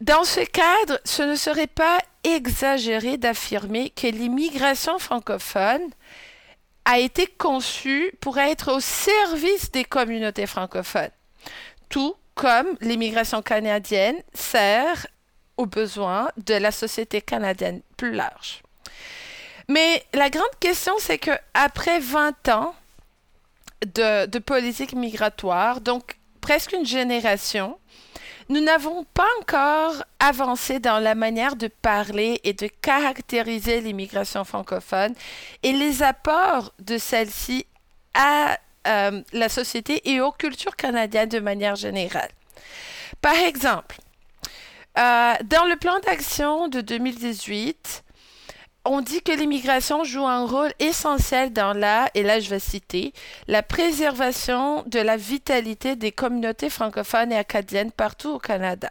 Dans 0.00 0.24
ce 0.24 0.40
cadre, 0.40 0.98
ce 1.04 1.22
ne 1.22 1.36
serait 1.36 1.68
pas 1.68 1.98
exagéré 2.24 3.18
d'affirmer 3.18 3.90
que 3.90 4.08
l'immigration 4.08 4.98
francophone 4.98 5.90
a 6.84 6.98
été 6.98 7.26
conçu 7.26 8.12
pour 8.20 8.38
être 8.38 8.72
au 8.72 8.80
service 8.80 9.70
des 9.70 9.84
communautés 9.84 10.46
francophones, 10.46 11.10
tout 11.88 12.14
comme 12.34 12.76
l'immigration 12.80 13.42
canadienne 13.42 14.16
sert 14.34 15.06
aux 15.56 15.66
besoins 15.66 16.30
de 16.38 16.54
la 16.54 16.72
société 16.72 17.20
canadienne 17.20 17.82
plus 17.96 18.12
large. 18.12 18.62
Mais 19.68 20.04
la 20.12 20.30
grande 20.30 20.58
question, 20.60 20.94
c'est 20.98 21.18
que 21.18 21.30
après 21.54 22.00
20 22.00 22.48
ans 22.48 22.74
de, 23.82 24.26
de 24.26 24.38
politique 24.38 24.94
migratoire, 24.94 25.80
donc 25.80 26.18
presque 26.40 26.72
une 26.72 26.86
génération, 26.86 27.78
nous 28.52 28.60
n'avons 28.60 29.04
pas 29.14 29.28
encore 29.40 30.04
avancé 30.20 30.78
dans 30.78 30.98
la 30.98 31.14
manière 31.14 31.56
de 31.56 31.68
parler 31.68 32.38
et 32.44 32.52
de 32.52 32.66
caractériser 32.66 33.80
l'immigration 33.80 34.44
francophone 34.44 35.14
et 35.62 35.72
les 35.72 36.02
apports 36.02 36.74
de 36.78 36.98
celle-ci 36.98 37.64
à 38.12 38.58
euh, 38.86 39.22
la 39.32 39.48
société 39.48 40.06
et 40.10 40.20
aux 40.20 40.32
cultures 40.32 40.76
canadiennes 40.76 41.30
de 41.30 41.40
manière 41.40 41.76
générale. 41.76 42.28
Par 43.22 43.36
exemple, 43.36 43.96
euh, 44.98 45.34
dans 45.44 45.64
le 45.64 45.76
plan 45.76 45.98
d'action 46.00 46.68
de 46.68 46.82
2018, 46.82 48.04
on 48.84 49.00
dit 49.00 49.22
que 49.22 49.32
l'immigration 49.32 50.04
joue 50.04 50.26
un 50.26 50.44
rôle 50.44 50.72
essentiel 50.78 51.52
dans 51.52 51.72
la, 51.72 52.08
et 52.14 52.22
là 52.22 52.40
je 52.40 52.50
vais 52.50 52.58
citer, 52.58 53.12
la 53.46 53.62
préservation 53.62 54.82
de 54.86 54.98
la 54.98 55.16
vitalité 55.16 55.96
des 55.96 56.12
communautés 56.12 56.70
francophones 56.70 57.32
et 57.32 57.36
acadiennes 57.36 57.92
partout 57.92 58.30
au 58.30 58.38
Canada. 58.38 58.90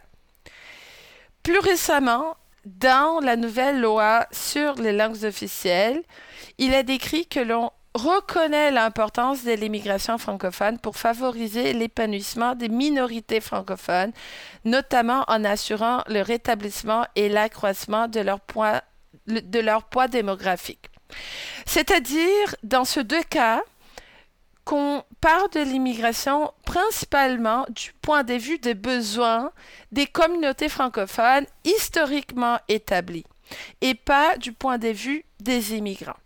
Plus 1.42 1.58
récemment, 1.58 2.36
dans 2.64 3.20
la 3.20 3.36
nouvelle 3.36 3.80
loi 3.80 4.26
sur 4.30 4.74
les 4.74 4.92
langues 4.92 5.24
officielles, 5.24 6.02
il 6.58 6.72
est 6.72 6.84
décrit 6.84 7.26
que 7.26 7.40
l'on 7.40 7.70
reconnaît 7.94 8.70
l'importance 8.70 9.44
de 9.44 9.52
l'immigration 9.52 10.16
francophone 10.16 10.78
pour 10.78 10.96
favoriser 10.96 11.72
l'épanouissement 11.74 12.54
des 12.54 12.68
minorités 12.68 13.40
francophones, 13.40 14.12
notamment 14.64 15.24
en 15.28 15.44
assurant 15.44 16.02
le 16.06 16.22
rétablissement 16.22 17.04
et 17.16 17.28
l'accroissement 17.28 18.08
de 18.08 18.20
leur 18.20 18.40
point 18.40 18.80
de 19.26 19.58
leur 19.60 19.84
poids 19.84 20.08
démographique. 20.08 20.90
C'est-à-dire, 21.66 22.56
dans 22.62 22.84
ces 22.84 23.04
deux 23.04 23.22
cas, 23.22 23.62
qu'on 24.64 25.02
parle 25.20 25.50
de 25.50 25.60
l'immigration 25.60 26.52
principalement 26.64 27.66
du 27.70 27.92
point 28.00 28.22
de 28.22 28.34
vue 28.34 28.58
des 28.58 28.74
besoins 28.74 29.50
des 29.90 30.06
communautés 30.06 30.68
francophones 30.68 31.46
historiquement 31.64 32.58
établies 32.68 33.26
et 33.80 33.94
pas 33.94 34.36
du 34.36 34.52
point 34.52 34.78
de 34.78 34.88
vue 34.88 35.24
des 35.40 35.74
immigrants. 35.74 36.16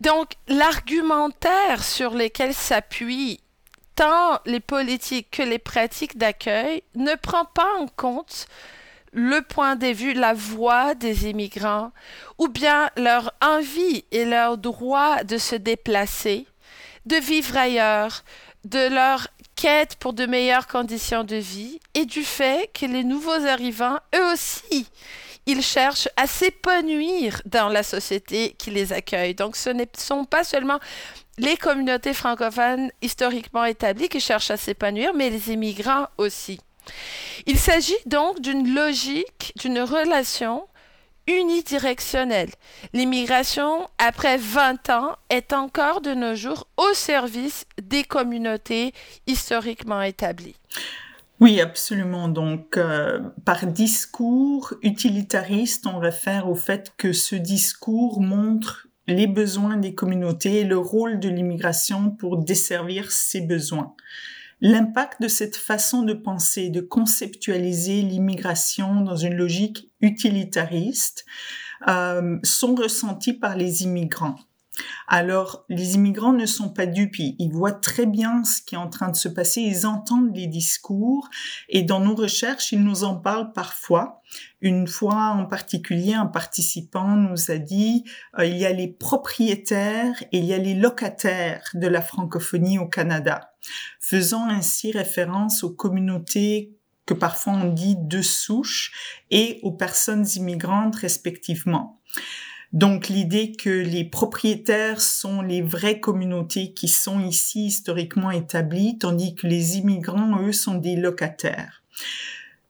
Donc, 0.00 0.32
l'argumentaire 0.48 1.84
sur 1.84 2.14
lequel 2.14 2.54
s'appuient 2.54 3.40
tant 3.96 4.40
les 4.46 4.60
politiques 4.60 5.30
que 5.30 5.42
les 5.42 5.58
pratiques 5.58 6.16
d'accueil 6.16 6.82
ne 6.94 7.14
prend 7.16 7.44
pas 7.44 7.74
en 7.78 7.86
compte 7.86 8.46
le 9.12 9.40
point 9.42 9.76
de 9.76 9.88
vue, 9.88 10.12
la 10.12 10.34
voix 10.34 10.94
des 10.94 11.28
immigrants, 11.28 11.92
ou 12.38 12.48
bien 12.48 12.90
leur 12.96 13.32
envie 13.42 14.04
et 14.12 14.24
leur 14.24 14.58
droit 14.58 15.24
de 15.24 15.38
se 15.38 15.56
déplacer, 15.56 16.46
de 17.06 17.16
vivre 17.16 17.56
ailleurs, 17.56 18.22
de 18.64 18.88
leur 18.92 19.28
quête 19.56 19.96
pour 19.96 20.12
de 20.12 20.26
meilleures 20.26 20.66
conditions 20.66 21.24
de 21.24 21.36
vie, 21.36 21.80
et 21.94 22.04
du 22.04 22.22
fait 22.22 22.70
que 22.72 22.86
les 22.86 23.04
nouveaux 23.04 23.46
arrivants, 23.46 23.98
eux 24.14 24.32
aussi, 24.32 24.86
ils 25.46 25.62
cherchent 25.62 26.08
à 26.16 26.26
s'épanouir 26.26 27.42
dans 27.46 27.68
la 27.68 27.82
société 27.82 28.54
qui 28.58 28.70
les 28.70 28.92
accueille. 28.92 29.34
Donc 29.34 29.56
ce 29.56 29.70
ne 29.70 29.84
sont 29.96 30.24
pas 30.24 30.44
seulement 30.44 30.78
les 31.38 31.56
communautés 31.56 32.14
francophones 32.14 32.90
historiquement 33.02 33.64
établies 33.64 34.08
qui 34.08 34.20
cherchent 34.20 34.50
à 34.50 34.56
s'épanouir, 34.56 35.14
mais 35.14 35.30
les 35.30 35.50
immigrants 35.50 36.06
aussi. 36.18 36.60
Il 37.46 37.58
s'agit 37.58 37.96
donc 38.06 38.40
d'une 38.40 38.74
logique, 38.74 39.52
d'une 39.56 39.80
relation 39.80 40.64
unidirectionnelle. 41.26 42.50
L'immigration, 42.92 43.88
après 43.98 44.36
20 44.36 44.90
ans, 44.90 45.16
est 45.28 45.52
encore 45.52 46.00
de 46.00 46.14
nos 46.14 46.34
jours 46.34 46.66
au 46.76 46.92
service 46.94 47.64
des 47.82 48.04
communautés 48.04 48.92
historiquement 49.26 50.02
établies. 50.02 50.56
Oui, 51.40 51.60
absolument. 51.60 52.28
Donc, 52.28 52.76
euh, 52.76 53.20
par 53.46 53.66
discours 53.66 54.74
utilitariste, 54.82 55.86
on 55.86 55.98
réfère 55.98 56.48
au 56.48 56.54
fait 56.54 56.92
que 56.98 57.12
ce 57.12 57.34
discours 57.34 58.20
montre 58.20 58.88
les 59.06 59.26
besoins 59.26 59.76
des 59.76 59.94
communautés 59.94 60.60
et 60.60 60.64
le 60.64 60.76
rôle 60.76 61.18
de 61.18 61.30
l'immigration 61.30 62.10
pour 62.10 62.36
desservir 62.38 63.10
ces 63.10 63.40
besoins. 63.40 63.94
L'impact 64.60 65.22
de 65.22 65.28
cette 65.28 65.56
façon 65.56 66.02
de 66.02 66.12
penser, 66.12 66.68
de 66.68 66.80
conceptualiser 66.80 68.02
l'immigration 68.02 69.00
dans 69.00 69.16
une 69.16 69.34
logique 69.34 69.90
utilitariste, 70.00 71.24
euh, 71.88 72.38
sont 72.42 72.74
ressentis 72.74 73.32
par 73.32 73.56
les 73.56 73.84
immigrants. 73.84 74.36
Alors, 75.08 75.64
les 75.68 75.94
immigrants 75.94 76.32
ne 76.32 76.46
sont 76.46 76.70
pas 76.70 76.86
dupes, 76.86 77.18
ils 77.18 77.50
voient 77.52 77.72
très 77.72 78.06
bien 78.06 78.44
ce 78.44 78.62
qui 78.62 78.74
est 78.74 78.78
en 78.78 78.88
train 78.88 79.08
de 79.08 79.16
se 79.16 79.28
passer, 79.28 79.60
ils 79.60 79.86
entendent 79.86 80.34
les 80.34 80.46
discours 80.46 81.28
et 81.68 81.82
dans 81.82 82.00
nos 82.00 82.14
recherches, 82.14 82.72
ils 82.72 82.82
nous 82.82 83.04
en 83.04 83.16
parlent 83.16 83.52
parfois. 83.52 84.22
Une 84.60 84.86
fois 84.86 85.34
en 85.36 85.46
particulier, 85.46 86.14
un 86.14 86.26
participant 86.26 87.16
nous 87.16 87.50
a 87.50 87.58
dit, 87.58 88.04
euh, 88.38 88.46
il 88.46 88.56
y 88.56 88.66
a 88.66 88.72
les 88.72 88.88
propriétaires 88.88 90.22
et 90.32 90.38
il 90.38 90.44
y 90.44 90.54
a 90.54 90.58
les 90.58 90.74
locataires 90.74 91.68
de 91.74 91.88
la 91.88 92.00
francophonie 92.00 92.78
au 92.78 92.86
Canada, 92.86 93.49
faisant 94.00 94.48
ainsi 94.48 94.92
référence 94.92 95.62
aux 95.62 95.70
communautés 95.70 96.72
que 97.06 97.14
parfois 97.14 97.54
on 97.54 97.72
dit 97.72 97.96
de 97.98 98.22
souche 98.22 98.92
et 99.30 99.58
aux 99.62 99.72
personnes 99.72 100.26
immigrantes 100.36 100.96
respectivement. 100.96 102.00
Donc 102.72 103.08
l'idée 103.08 103.52
que 103.52 103.70
les 103.70 104.04
propriétaires 104.04 105.00
sont 105.00 105.42
les 105.42 105.60
vraies 105.60 105.98
communautés 105.98 106.72
qui 106.72 106.86
sont 106.86 107.18
ici 107.18 107.66
historiquement 107.66 108.30
établies, 108.30 108.96
tandis 108.96 109.34
que 109.34 109.48
les 109.48 109.78
immigrants, 109.78 110.40
eux, 110.40 110.52
sont 110.52 110.76
des 110.76 110.94
locataires. 110.94 111.82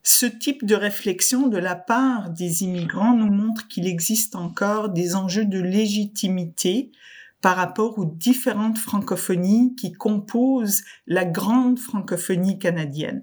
Ce 0.02 0.24
type 0.24 0.64
de 0.64 0.74
réflexion 0.74 1.48
de 1.48 1.58
la 1.58 1.74
part 1.74 2.30
des 2.30 2.64
immigrants 2.64 3.14
nous 3.14 3.30
montre 3.30 3.68
qu'il 3.68 3.86
existe 3.86 4.36
encore 4.36 4.88
des 4.88 5.14
enjeux 5.14 5.44
de 5.44 5.60
légitimité 5.60 6.90
par 7.40 7.56
rapport 7.56 7.98
aux 7.98 8.04
différentes 8.04 8.78
francophonies 8.78 9.74
qui 9.74 9.92
composent 9.92 10.82
la 11.06 11.24
grande 11.24 11.78
francophonie 11.78 12.58
canadienne. 12.58 13.22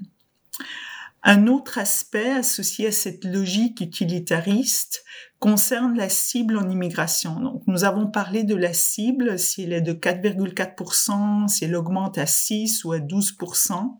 Un 1.23 1.47
autre 1.47 1.77
aspect 1.77 2.31
associé 2.31 2.87
à 2.87 2.91
cette 2.91 3.25
logique 3.25 3.81
utilitariste 3.81 5.03
concerne 5.39 5.95
la 5.97 6.09
cible 6.09 6.57
en 6.57 6.69
immigration. 6.69 7.39
Donc, 7.39 7.63
nous 7.67 7.83
avons 7.83 8.07
parlé 8.07 8.43
de 8.43 8.55
la 8.55 8.73
cible, 8.73 9.37
si 9.37 9.63
elle 9.63 9.73
est 9.73 9.81
de 9.81 9.93
4,4%, 9.93 11.47
si 11.47 11.65
elle 11.65 11.75
augmente 11.75 12.17
à 12.17 12.25
6 12.25 12.85
ou 12.85 12.93
à 12.93 12.99
12% 12.99 13.97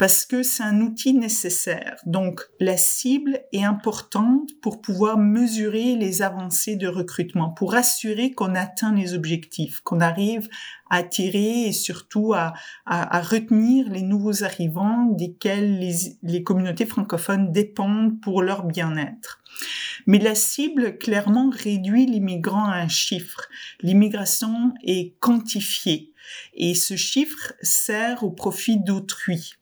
parce 0.00 0.24
que 0.24 0.42
c'est 0.42 0.62
un 0.62 0.80
outil 0.80 1.12
nécessaire. 1.12 1.96
Donc, 2.06 2.40
la 2.58 2.78
cible 2.78 3.42
est 3.52 3.64
importante 3.64 4.48
pour 4.62 4.80
pouvoir 4.80 5.18
mesurer 5.18 5.94
les 5.94 6.22
avancées 6.22 6.76
de 6.76 6.88
recrutement, 6.88 7.50
pour 7.50 7.74
assurer 7.74 8.30
qu'on 8.32 8.54
atteint 8.54 8.94
les 8.94 9.12
objectifs, 9.12 9.82
qu'on 9.82 10.00
arrive 10.00 10.48
à 10.88 10.96
attirer 10.96 11.66
et 11.66 11.72
surtout 11.72 12.32
à, 12.32 12.54
retenir 12.86 13.90
les 13.90 14.00
nouveaux 14.00 14.42
arrivants 14.42 15.04
desquels 15.04 15.86
les 16.22 16.42
communautés 16.44 16.86
francophones 16.86 17.52
dépendent 17.52 18.22
pour 18.22 18.40
leur 18.40 18.64
bien-être. 18.64 19.42
Mais 20.06 20.18
la 20.18 20.34
cible 20.34 20.96
clairement 20.96 21.50
réduit 21.50 22.06
l'immigrant 22.06 22.70
à 22.70 22.76
un 22.76 22.88
chiffre. 22.88 23.50
L'immigration 23.82 24.72
est 24.82 25.18
quantifiée 25.20 26.14
et 26.54 26.74
ce 26.74 26.96
chiffre 26.96 27.52
sert 27.60 28.24
au 28.24 28.30
profit 28.30 28.78
d'autrui. 28.78 29.56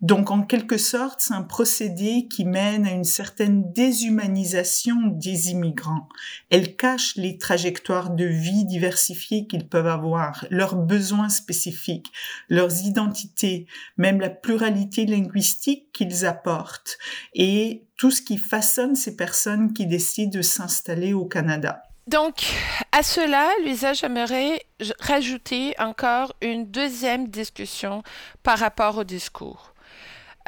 Donc, 0.00 0.30
en 0.30 0.42
quelque 0.42 0.78
sorte, 0.78 1.20
c'est 1.20 1.34
un 1.34 1.42
procédé 1.42 2.26
qui 2.28 2.44
mène 2.44 2.86
à 2.86 2.90
une 2.90 3.04
certaine 3.04 3.72
déshumanisation 3.72 4.94
des 5.06 5.50
immigrants. 5.50 6.08
Elle 6.50 6.76
cache 6.76 7.14
les 7.16 7.38
trajectoires 7.38 8.10
de 8.10 8.24
vie 8.24 8.64
diversifiées 8.64 9.46
qu'ils 9.46 9.68
peuvent 9.68 9.86
avoir, 9.86 10.46
leurs 10.50 10.76
besoins 10.76 11.28
spécifiques, 11.28 12.12
leurs 12.48 12.82
identités, 12.84 13.66
même 13.96 14.20
la 14.20 14.30
pluralité 14.30 15.06
linguistique 15.06 15.92
qu'ils 15.92 16.26
apportent 16.26 16.98
et 17.34 17.84
tout 17.96 18.10
ce 18.10 18.22
qui 18.22 18.38
façonne 18.38 18.96
ces 18.96 19.16
personnes 19.16 19.72
qui 19.72 19.86
décident 19.86 20.36
de 20.36 20.42
s'installer 20.42 21.12
au 21.12 21.26
Canada. 21.26 21.82
Donc, 22.08 22.44
à 22.90 23.02
cela, 23.02 23.48
Luisa, 23.62 23.92
j'aimerais 23.92 24.64
rajouter 25.00 25.74
encore 25.78 26.32
une 26.40 26.66
deuxième 26.66 27.28
discussion 27.28 28.02
par 28.42 28.58
rapport 28.58 28.98
au 28.98 29.04
discours. 29.04 29.72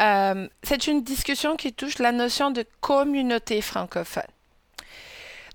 Euh, 0.00 0.48
c'est 0.64 0.88
une 0.88 1.02
discussion 1.02 1.56
qui 1.56 1.72
touche 1.72 1.98
la 1.98 2.10
notion 2.10 2.50
de 2.50 2.64
communauté 2.80 3.62
francophone. 3.62 4.22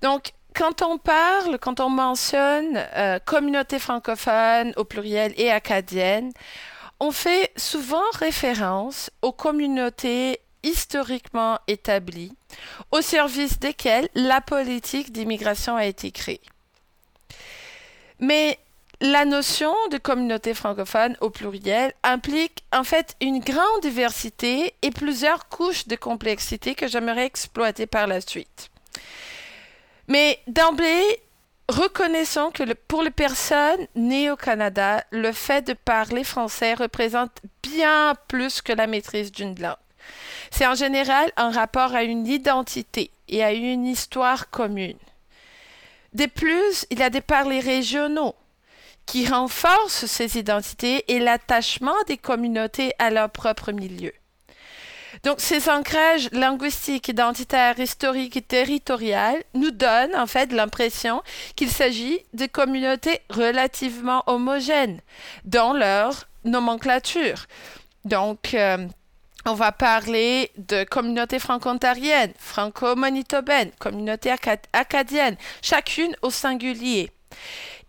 Donc, 0.01 0.31
quand 0.55 0.81
on 0.81 0.97
parle, 0.97 1.59
quand 1.59 1.81
on 1.81 1.89
mentionne 1.89 2.77
euh, 2.95 3.19
communauté 3.19 3.79
francophone 3.79 4.73
au 4.77 4.85
pluriel 4.85 5.33
et 5.37 5.51
acadienne, 5.51 6.31
on 7.01 7.11
fait 7.11 7.51
souvent 7.57 8.03
référence 8.13 9.09
aux 9.21 9.31
communautés 9.31 10.39
historiquement 10.63 11.59
établies, 11.67 12.33
au 12.91 13.01
service 13.01 13.59
desquelles 13.59 14.09
la 14.15 14.41
politique 14.41 15.11
d'immigration 15.11 15.75
a 15.75 15.85
été 15.85 16.11
créée. 16.11 16.41
Mais 18.19 18.59
la 19.01 19.23
notion 19.23 19.73
de 19.91 19.97
communauté 19.97 20.53
francophone 20.53 21.15
au 21.21 21.29
pluriel 21.29 21.93
implique 22.03 22.65
en 22.73 22.83
fait 22.83 23.15
une 23.21 23.39
grande 23.39 23.81
diversité 23.81 24.73
et 24.81 24.91
plusieurs 24.91 25.47
couches 25.47 25.87
de 25.87 25.95
complexité 25.95 26.75
que 26.75 26.87
j'aimerais 26.87 27.25
exploiter 27.25 27.87
par 27.87 28.07
la 28.07 28.19
suite. 28.19 28.69
Mais 30.09 30.39
d'emblée, 30.47 31.21
reconnaissons 31.69 32.51
que 32.51 32.73
pour 32.73 33.03
les 33.03 33.11
personnes 33.11 33.87
nées 33.95 34.31
au 34.31 34.35
Canada, 34.35 35.03
le 35.11 35.31
fait 35.31 35.65
de 35.65 35.73
parler 35.73 36.25
français 36.25 36.73
représente 36.73 37.39
bien 37.63 38.15
plus 38.27 38.61
que 38.61 38.73
la 38.73 38.87
maîtrise 38.87 39.31
d'une 39.31 39.57
langue. 39.59 39.77
C'est 40.51 40.67
en 40.67 40.75
général 40.75 41.31
un 41.37 41.51
rapport 41.51 41.93
à 41.93 42.03
une 42.03 42.27
identité 42.27 43.11
et 43.27 43.43
à 43.43 43.53
une 43.53 43.85
histoire 43.85 44.49
commune. 44.49 44.97
De 46.13 46.25
plus, 46.25 46.85
il 46.89 46.99
y 46.99 47.03
a 47.03 47.09
des 47.09 47.21
parlers 47.21 47.63
régionaux 47.63 48.35
qui 49.05 49.27
renforcent 49.27 50.05
ces 50.05 50.37
identités 50.37 51.03
et 51.07 51.19
l'attachement 51.19 51.95
des 52.07 52.17
communautés 52.17 52.93
à 52.99 53.09
leur 53.09 53.29
propre 53.29 53.71
milieu. 53.71 54.13
Donc, 55.23 55.39
ces 55.39 55.69
ancrages 55.69 56.29
linguistiques, 56.31 57.07
identitaires, 57.07 57.79
historiques 57.79 58.37
et 58.37 58.41
territoriales 58.41 59.43
nous 59.53 59.71
donnent 59.71 60.15
en 60.15 60.27
fait 60.27 60.51
l'impression 60.51 61.23
qu'il 61.55 61.69
s'agit 61.69 62.19
de 62.33 62.45
communautés 62.45 63.19
relativement 63.29 64.23
homogènes 64.27 65.01
dans 65.45 65.73
leur 65.73 66.27
nomenclature. 66.45 67.47
Donc, 68.05 68.53
euh, 68.53 68.87
on 69.45 69.53
va 69.53 69.71
parler 69.71 70.51
de 70.57 70.83
communauté 70.83 71.39
franco-ontarienne, 71.39 72.33
franco-manitobaine, 72.37 73.71
communauté 73.79 74.33
acadienne, 74.73 75.37
chacune 75.61 76.15
au 76.21 76.29
singulier. 76.29 77.11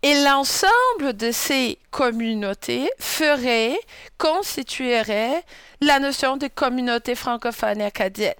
Et 0.03 0.23
l'ensemble 0.23 1.13
de 1.15 1.31
ces 1.31 1.77
communautés 1.91 2.89
ferait, 2.99 3.79
constituerait 4.17 5.43
la 5.79 5.99
notion 5.99 6.37
de 6.37 6.47
communauté 6.47 7.13
francophone 7.13 7.81
et 7.81 7.85
acadienne. 7.85 8.33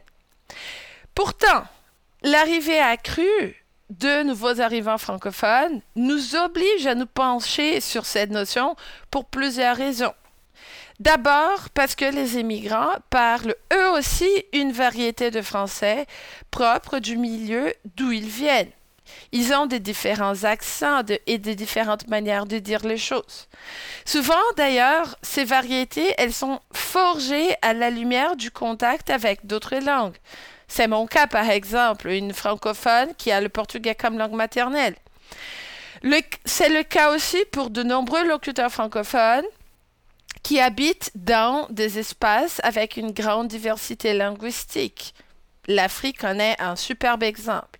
Pourtant, 1.13 1.65
l'arrivée 2.23 2.79
accrue 2.79 3.55
de 3.91 4.23
nouveaux 4.23 4.61
arrivants 4.61 4.97
francophones 4.97 5.81
nous 5.95 6.35
oblige 6.35 6.87
à 6.87 6.95
nous 6.95 7.05
pencher 7.05 7.81
sur 7.81 8.05
cette 8.05 8.31
notion 8.31 8.75
pour 9.11 9.25
plusieurs 9.25 9.75
raisons. 9.75 10.13
D'abord 11.01 11.71
parce 11.73 11.95
que 11.95 12.05
les 12.05 12.37
immigrants 12.37 12.93
parlent 13.09 13.55
eux 13.73 13.89
aussi 13.97 14.29
une 14.53 14.71
variété 14.71 15.31
de 15.31 15.41
français 15.41 16.05
propre 16.51 16.99
du 16.99 17.17
milieu 17.17 17.73
d'où 17.95 18.11
ils 18.11 18.29
viennent. 18.29 18.69
Ils 19.31 19.51
ont 19.51 19.65
des 19.65 19.79
différents 19.79 20.43
accents 20.43 21.01
et 21.25 21.39
des 21.39 21.55
différentes 21.55 22.07
manières 22.07 22.45
de 22.45 22.59
dire 22.59 22.85
les 22.85 22.99
choses. 22.99 23.47
Souvent, 24.05 24.43
d'ailleurs, 24.57 25.17
ces 25.23 25.43
variétés, 25.43 26.13
elles 26.19 26.33
sont 26.33 26.59
forgées 26.71 27.55
à 27.63 27.73
la 27.73 27.89
lumière 27.89 28.35
du 28.35 28.51
contact 28.51 29.09
avec 29.09 29.47
d'autres 29.47 29.77
langues. 29.77 30.17
C'est 30.67 30.87
mon 30.87 31.07
cas, 31.07 31.25
par 31.25 31.49
exemple, 31.49 32.09
une 32.09 32.31
francophone 32.31 33.15
qui 33.17 33.31
a 33.31 33.41
le 33.41 33.49
portugais 33.49 33.95
comme 33.95 34.19
langue 34.19 34.33
maternelle. 34.33 34.95
C'est 36.45 36.69
le 36.69 36.83
cas 36.83 37.11
aussi 37.11 37.43
pour 37.51 37.71
de 37.71 37.81
nombreux 37.81 38.23
locuteurs 38.23 38.71
francophones 38.71 39.45
qui 40.43 40.59
habitent 40.59 41.11
dans 41.15 41.67
des 41.69 41.99
espaces 41.99 42.59
avec 42.63 42.97
une 42.97 43.11
grande 43.11 43.47
diversité 43.47 44.13
linguistique. 44.13 45.13
L'Afrique 45.67 46.23
en 46.23 46.39
est 46.39 46.59
un 46.59 46.75
superbe 46.75 47.23
exemple. 47.23 47.79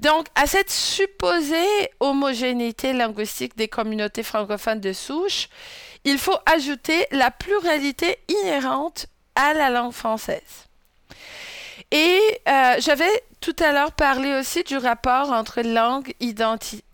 Donc, 0.00 0.26
à 0.34 0.46
cette 0.46 0.70
supposée 0.70 1.90
homogénéité 2.00 2.92
linguistique 2.92 3.56
des 3.56 3.68
communautés 3.68 4.24
francophones 4.24 4.80
de 4.80 4.92
souche, 4.92 5.48
il 6.04 6.18
faut 6.18 6.36
ajouter 6.46 7.06
la 7.12 7.30
pluralité 7.30 8.18
inhérente 8.28 9.06
à 9.36 9.54
la 9.54 9.70
langue 9.70 9.92
française. 9.92 10.66
Et 11.90 12.20
euh, 12.48 12.76
j'avais 12.80 13.22
tout 13.40 13.56
à 13.60 13.72
l'heure 13.72 13.92
parlé 13.92 14.34
aussi 14.34 14.64
du 14.64 14.76
rapport 14.76 15.30
entre 15.30 15.62
langue 15.62 16.12
et 16.20 16.34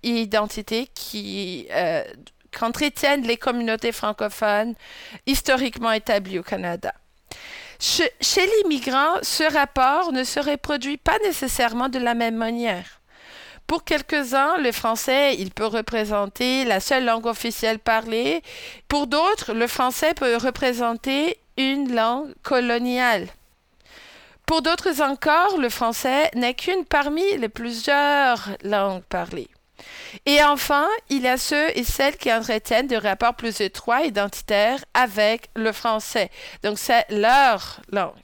identité 0.03 0.89
qui 0.95 1.67
euh, 1.71 2.03
qu'entretiennent 2.51 3.27
les 3.27 3.37
communautés 3.37 3.93
francophones 3.93 4.75
historiquement 5.27 5.93
établies 5.93 6.39
au 6.39 6.43
Canada. 6.43 6.93
Chez, 7.79 8.11
les 8.37 8.69
migrants, 8.69 9.17
ce 9.23 9.51
rapport 9.51 10.13
ne 10.13 10.23
se 10.23 10.39
reproduit 10.39 10.99
pas 10.99 11.19
nécessairement 11.25 11.89
de 11.89 11.99
la 11.99 12.13
même 12.15 12.37
manière. 12.37 13.01
Pour 13.67 13.85
quelques-uns, 13.85 14.59
le 14.59 14.73
français, 14.73 15.37
il 15.39 15.51
peut 15.51 15.67
représenter 15.67 16.65
la 16.65 16.81
seule 16.81 17.05
langue 17.05 17.27
officielle 17.27 17.79
parlée. 17.79 18.43
Pour 18.89 19.07
d'autres, 19.07 19.55
le 19.55 19.67
français 19.67 20.13
peut 20.13 20.37
représenter 20.37 21.39
une 21.57 21.95
langue 21.95 22.35
coloniale. 22.43 23.29
Pour 24.45 24.61
d'autres 24.61 25.01
encore, 25.01 25.57
le 25.59 25.69
français 25.69 26.31
n'est 26.35 26.55
qu'une 26.55 26.85
parmi 26.85 27.37
les 27.39 27.49
plusieurs 27.49 28.49
langues 28.65 29.05
parlées. 29.05 29.49
Et 30.27 30.43
enfin, 30.43 30.89
il 31.09 31.23
y 31.23 31.29
a 31.29 31.37
ceux 31.37 31.77
et 31.77 31.85
celles 31.85 32.17
qui 32.17 32.33
entretiennent 32.33 32.87
des 32.87 32.99
rapports 32.99 33.35
plus 33.35 33.61
étroits 33.61 34.03
identitaires 34.03 34.85
avec 34.95 35.51
le 35.57 35.73
français. 35.73 36.31
Donc, 36.63 36.79
c'est 36.79 37.07
leur 37.11 37.81
langue. 37.93 38.15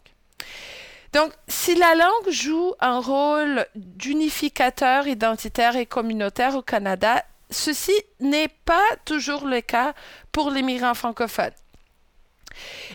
Donc, 1.12 1.32
si 1.48 1.74
la 1.74 1.94
langue 1.94 2.30
joue 2.30 2.74
un 2.80 3.00
rôle 3.00 3.66
d'unificateur 3.74 5.06
identitaire 5.06 5.76
et 5.76 5.86
communautaire 5.86 6.56
au 6.56 6.62
Canada, 6.62 7.24
ceci 7.50 7.94
n'est 8.20 8.48
pas 8.48 8.84
toujours 9.04 9.46
le 9.46 9.60
cas 9.60 9.94
pour 10.32 10.50
les 10.50 10.62
migrants 10.62 10.94
francophones. 10.94 11.54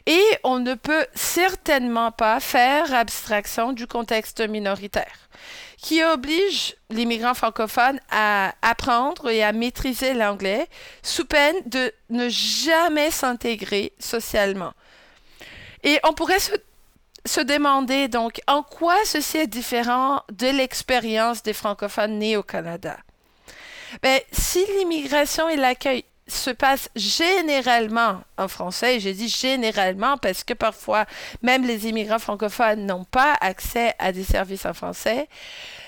Et 0.05 0.23
on 0.43 0.59
ne 0.59 0.73
peut 0.73 1.05
certainement 1.13 2.11
pas 2.11 2.39
faire 2.39 2.93
abstraction 2.93 3.73
du 3.73 3.87
contexte 3.87 4.41
minoritaire, 4.41 5.29
qui 5.77 6.03
oblige 6.03 6.75
les 6.89 7.05
migrants 7.05 7.33
francophones 7.33 7.99
à 8.09 8.53
apprendre 8.61 9.29
et 9.29 9.43
à 9.43 9.51
maîtriser 9.51 10.13
l'anglais 10.13 10.67
sous 11.03 11.25
peine 11.25 11.55
de 11.65 11.91
ne 12.09 12.29
jamais 12.29 13.11
s'intégrer 13.11 13.93
socialement. 13.99 14.73
Et 15.83 15.99
on 16.03 16.13
pourrait 16.13 16.39
se 16.39 16.53
se 17.25 17.41
demander 17.41 18.07
donc 18.07 18.41
en 18.47 18.63
quoi 18.63 18.95
ceci 19.05 19.37
est 19.37 19.47
différent 19.47 20.23
de 20.31 20.47
l'expérience 20.47 21.43
des 21.43 21.53
francophones 21.53 22.17
nés 22.17 22.37
au 22.37 22.43
Canada. 22.43 22.97
Ben, 24.01 24.19
si 24.31 24.65
l'immigration 24.77 25.49
et 25.49 25.57
l'accueil 25.57 26.05
se 26.27 26.49
passent 26.49 26.89
généralement 26.95 28.21
en 28.37 28.47
français, 28.47 28.99
j'ai 28.99 29.13
dit 29.13 29.27
généralement 29.27 30.17
parce 30.17 30.43
que 30.43 30.53
parfois 30.53 31.05
même 31.41 31.65
les 31.65 31.87
immigrants 31.87 32.19
francophones 32.19 32.85
n'ont 32.85 33.03
pas 33.03 33.35
accès 33.41 33.93
à 33.99 34.11
des 34.11 34.23
services 34.23 34.65
en 34.65 34.73
français, 34.73 35.27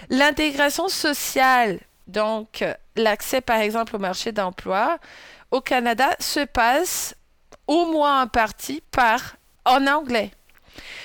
l'intégration 0.09 0.89
sociale, 0.89 1.79
donc 2.07 2.63
l'accès 2.95 3.41
par 3.41 3.59
exemple 3.59 3.95
au 3.95 3.99
marché 3.99 4.31
d'emploi 4.31 4.97
au 5.51 5.61
Canada 5.61 6.09
se 6.19 6.43
passe 6.45 7.15
au 7.67 7.85
moins 7.85 8.23
en 8.23 8.27
partie 8.27 8.81
par 8.91 9.37
en 9.65 9.87
anglais 9.87 10.31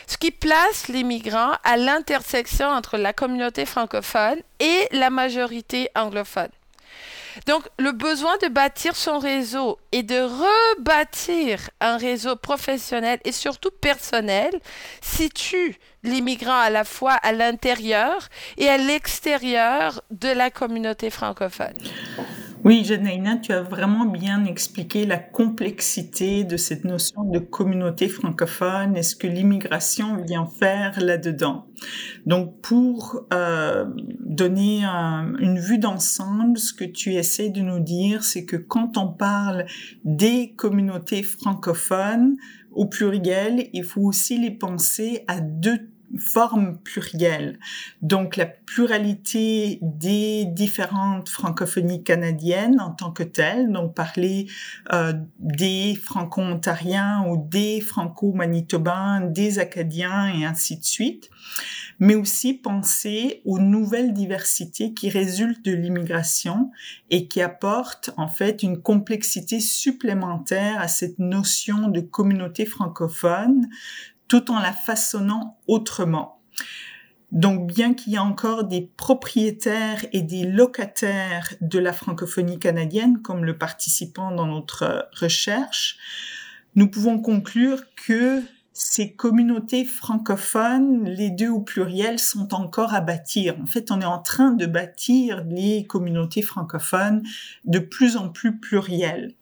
ce 0.07 0.17
qui 0.17 0.31
place 0.31 0.89
les 0.89 1.03
migrants 1.03 1.53
à 1.65 1.77
l'intersection 1.77 2.67
entre 2.67 2.97
la 2.97 3.13
communauté 3.13 3.67
francophone 3.67 4.39
et 4.59 4.89
la 4.93 5.11
majorité 5.11 5.91
anglophone. 5.95 6.49
Donc, 7.47 7.65
le 7.79 7.93
besoin 7.93 8.37
de 8.39 8.49
bâtir 8.49 8.97
son 8.97 9.19
réseau 9.19 9.79
et 9.93 10.03
de 10.03 10.21
rebâtir 10.21 11.71
un 11.81 11.97
réseau 11.97 12.37
professionnel 12.37 13.21
et 13.25 13.33
surtout 13.33 13.71
personnel 13.81 14.53
situe 15.01 15.79
les 16.03 16.21
migrants 16.21 16.61
à 16.61 16.71
la 16.71 16.85
fois 16.85 17.13
à 17.13 17.33
l'intérieur 17.33 18.29
et 18.57 18.69
à 18.69 18.79
l'extérieur 18.79 20.03
de 20.11 20.29
la 20.29 20.51
communauté 20.51 21.11
francophone. 21.11 21.75
Oui, 22.65 22.85
Janaïna, 22.85 23.37
tu 23.37 23.53
as 23.53 23.63
vraiment 23.63 24.05
bien 24.05 24.45
expliqué 24.45 25.07
la 25.07 25.17
complexité 25.17 26.43
de 26.43 26.57
cette 26.57 26.85
notion 26.85 27.23
de 27.23 27.39
communauté 27.39 28.09
francophone 28.09 28.97
et 28.97 29.03
ce 29.03 29.15
que 29.15 29.29
l'immigration 29.29 30.17
vient 30.23 30.45
faire 30.47 31.01
là-dedans? 31.01 31.67
Donc, 32.27 32.61
pour 32.61 33.25
euh, 33.33 33.87
donner 34.21 34.83
une 34.85 35.59
vue 35.59 35.79
d'ensemble, 35.79 36.59
ce 36.59 36.73
que 36.73 36.85
tu 36.85 37.15
essaies 37.15 37.51
de 37.51 37.61
nous 37.61 37.81
dire, 37.81 38.25
c'est 38.25 38.45
que 38.45 38.57
quand 38.57 38.99
on 38.99 39.09
parle 39.09 39.67
des 40.05 40.53
communautés 40.57 41.23
francophones, 41.23 42.37
au 42.79 42.87
pluriel, 42.87 43.69
il 43.73 43.83
faut 43.83 44.03
aussi 44.03 44.39
les 44.39 44.53
penser 44.53 45.25
à 45.27 45.41
deux 45.41 45.91
forme 46.19 46.79
plurielle. 46.79 47.59
Donc 48.03 48.37
la 48.37 48.47
pluralité 48.47 49.79
des 49.83 50.47
différentes 50.47 51.29
francophonies 51.29 52.03
canadiennes 52.03 52.81
en 52.81 52.91
tant 52.91 53.13
que 53.13 53.23
telles, 53.23 53.71
donc 53.71 53.95
parler 53.95 54.47
euh, 54.93 55.13
des 55.39 55.95
franco-ontariens 56.03 57.25
ou 57.29 57.49
des 57.49 57.81
franco-manitobains, 57.81 59.21
des 59.21 59.59
acadiens 59.59 60.33
et 60.35 60.45
ainsi 60.45 60.79
de 60.79 60.85
suite, 60.85 61.31
mais 61.99 62.15
aussi 62.15 62.55
penser 62.55 63.43
aux 63.45 63.59
nouvelles 63.59 64.13
diversités 64.13 64.95
qui 64.95 65.11
résultent 65.11 65.65
de 65.65 65.73
l'immigration 65.73 66.71
et 67.11 67.29
qui 67.29 67.43
apportent 67.43 68.11
en 68.17 68.29
fait 68.29 68.63
une 68.63 68.81
complexité 68.81 69.61
supplémentaire 69.61 70.81
à 70.81 70.89
cette 70.89 71.19
notion 71.19 71.89
de 71.89 72.01
communauté 72.01 72.65
francophone 72.67 73.69
tout 74.29 74.51
en 74.51 74.61
la 74.61 74.73
façonnant 74.73 75.59
autrement. 75.67 76.41
Donc, 77.31 77.67
bien 77.67 77.93
qu'il 77.93 78.15
y 78.15 78.17
ait 78.17 78.21
encore 78.21 78.65
des 78.65 78.91
propriétaires 78.97 80.05
et 80.13 80.23
des 80.23 80.45
locataires 80.45 81.53
de 81.61 81.79
la 81.79 81.93
francophonie 81.93 82.59
canadienne, 82.59 83.21
comme 83.21 83.45
le 83.45 83.59
participant 83.59 84.31
dans 84.31 84.47
notre 84.47 85.09
recherche, 85.13 85.99
nous 86.75 86.89
pouvons 86.89 87.19
conclure 87.19 87.83
que 87.97 88.43
ces 88.73 89.13
communautés 89.13 89.85
francophones, 89.85 91.05
les 91.05 91.31
deux 91.31 91.49
au 91.49 91.61
pluriel, 91.61 92.19
sont 92.19 92.55
encore 92.55 92.95
à 92.95 93.01
bâtir. 93.01 93.57
En 93.61 93.67
fait, 93.67 93.91
on 93.91 94.01
est 94.01 94.07
en 94.07 94.21
train 94.21 94.53
de 94.53 94.67
bâtir 94.67 95.45
les 95.49 95.87
communautés 95.87 96.43
francophones 96.43 97.23
de 97.65 97.81
plus 97.81 98.17
en 98.17 98.29
plus 98.29 98.59
plurielles. 98.59 99.35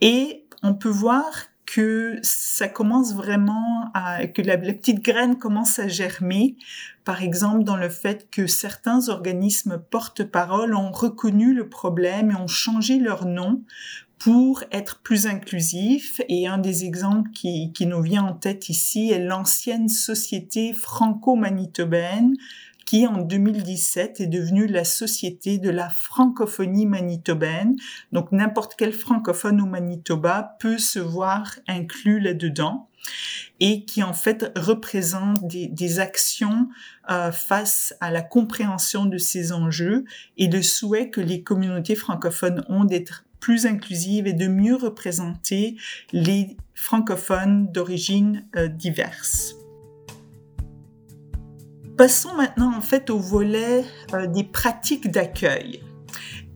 Et 0.00 0.46
on 0.62 0.74
peut 0.74 0.88
voir 0.88 1.30
que 1.66 2.18
ça 2.22 2.68
commence 2.68 3.14
vraiment 3.14 3.90
à, 3.92 4.26
que 4.26 4.40
la, 4.40 4.56
petite 4.56 5.02
graine 5.02 5.36
commence 5.36 5.78
à 5.78 5.88
germer, 5.88 6.56
par 7.04 7.22
exemple 7.22 7.64
dans 7.64 7.76
le 7.76 7.88
fait 7.88 8.28
que 8.30 8.46
certains 8.46 9.08
organismes 9.08 9.82
porte-parole 9.90 10.74
ont 10.74 10.92
reconnu 10.92 11.52
le 11.52 11.68
problème 11.68 12.30
et 12.30 12.36
ont 12.36 12.46
changé 12.46 12.98
leur 12.98 13.26
nom 13.26 13.62
pour 14.18 14.64
être 14.72 15.00
plus 15.02 15.26
inclusifs. 15.26 16.20
Et 16.28 16.46
un 16.46 16.58
des 16.58 16.84
exemples 16.84 17.30
qui, 17.32 17.72
qui 17.72 17.86
nous 17.86 18.00
vient 18.00 18.24
en 18.24 18.32
tête 18.32 18.68
ici 18.68 19.10
est 19.10 19.22
l'ancienne 19.22 19.88
société 19.88 20.72
franco-manitobaine 20.72 22.36
qui 22.86 23.06
en 23.06 23.18
2017 23.18 24.20
est 24.20 24.26
devenue 24.28 24.66
la 24.66 24.84
Société 24.84 25.58
de 25.58 25.70
la 25.70 25.90
francophonie 25.90 26.86
manitobaine. 26.86 27.76
Donc 28.12 28.32
n'importe 28.32 28.74
quel 28.78 28.92
francophone 28.92 29.60
au 29.60 29.66
Manitoba 29.66 30.56
peut 30.60 30.78
se 30.78 31.00
voir 31.00 31.56
inclus 31.68 32.20
là-dedans 32.20 32.88
et 33.60 33.84
qui 33.84 34.02
en 34.02 34.12
fait 34.12 34.52
représente 34.56 35.46
des, 35.46 35.98
actions 36.00 36.68
euh, 37.10 37.32
face 37.32 37.94
à 38.00 38.10
la 38.10 38.22
compréhension 38.22 39.06
de 39.06 39.18
ces 39.18 39.52
enjeux 39.52 40.04
et 40.36 40.48
le 40.48 40.62
souhait 40.62 41.10
que 41.10 41.20
les 41.20 41.42
communautés 41.42 41.94
francophones 41.94 42.64
ont 42.68 42.84
d'être 42.84 43.24
plus 43.40 43.66
inclusives 43.66 44.26
et 44.26 44.32
de 44.32 44.48
mieux 44.48 44.76
représenter 44.76 45.76
les 46.12 46.56
francophones 46.74 47.70
d'origine 47.70 48.46
euh, 48.56 48.68
diverses. 48.68 49.54
Passons 51.96 52.34
maintenant 52.34 52.76
en 52.76 52.82
fait 52.82 53.08
au 53.08 53.18
volet 53.18 53.82
euh, 54.12 54.26
des 54.26 54.44
pratiques 54.44 55.10
d'accueil. 55.10 55.82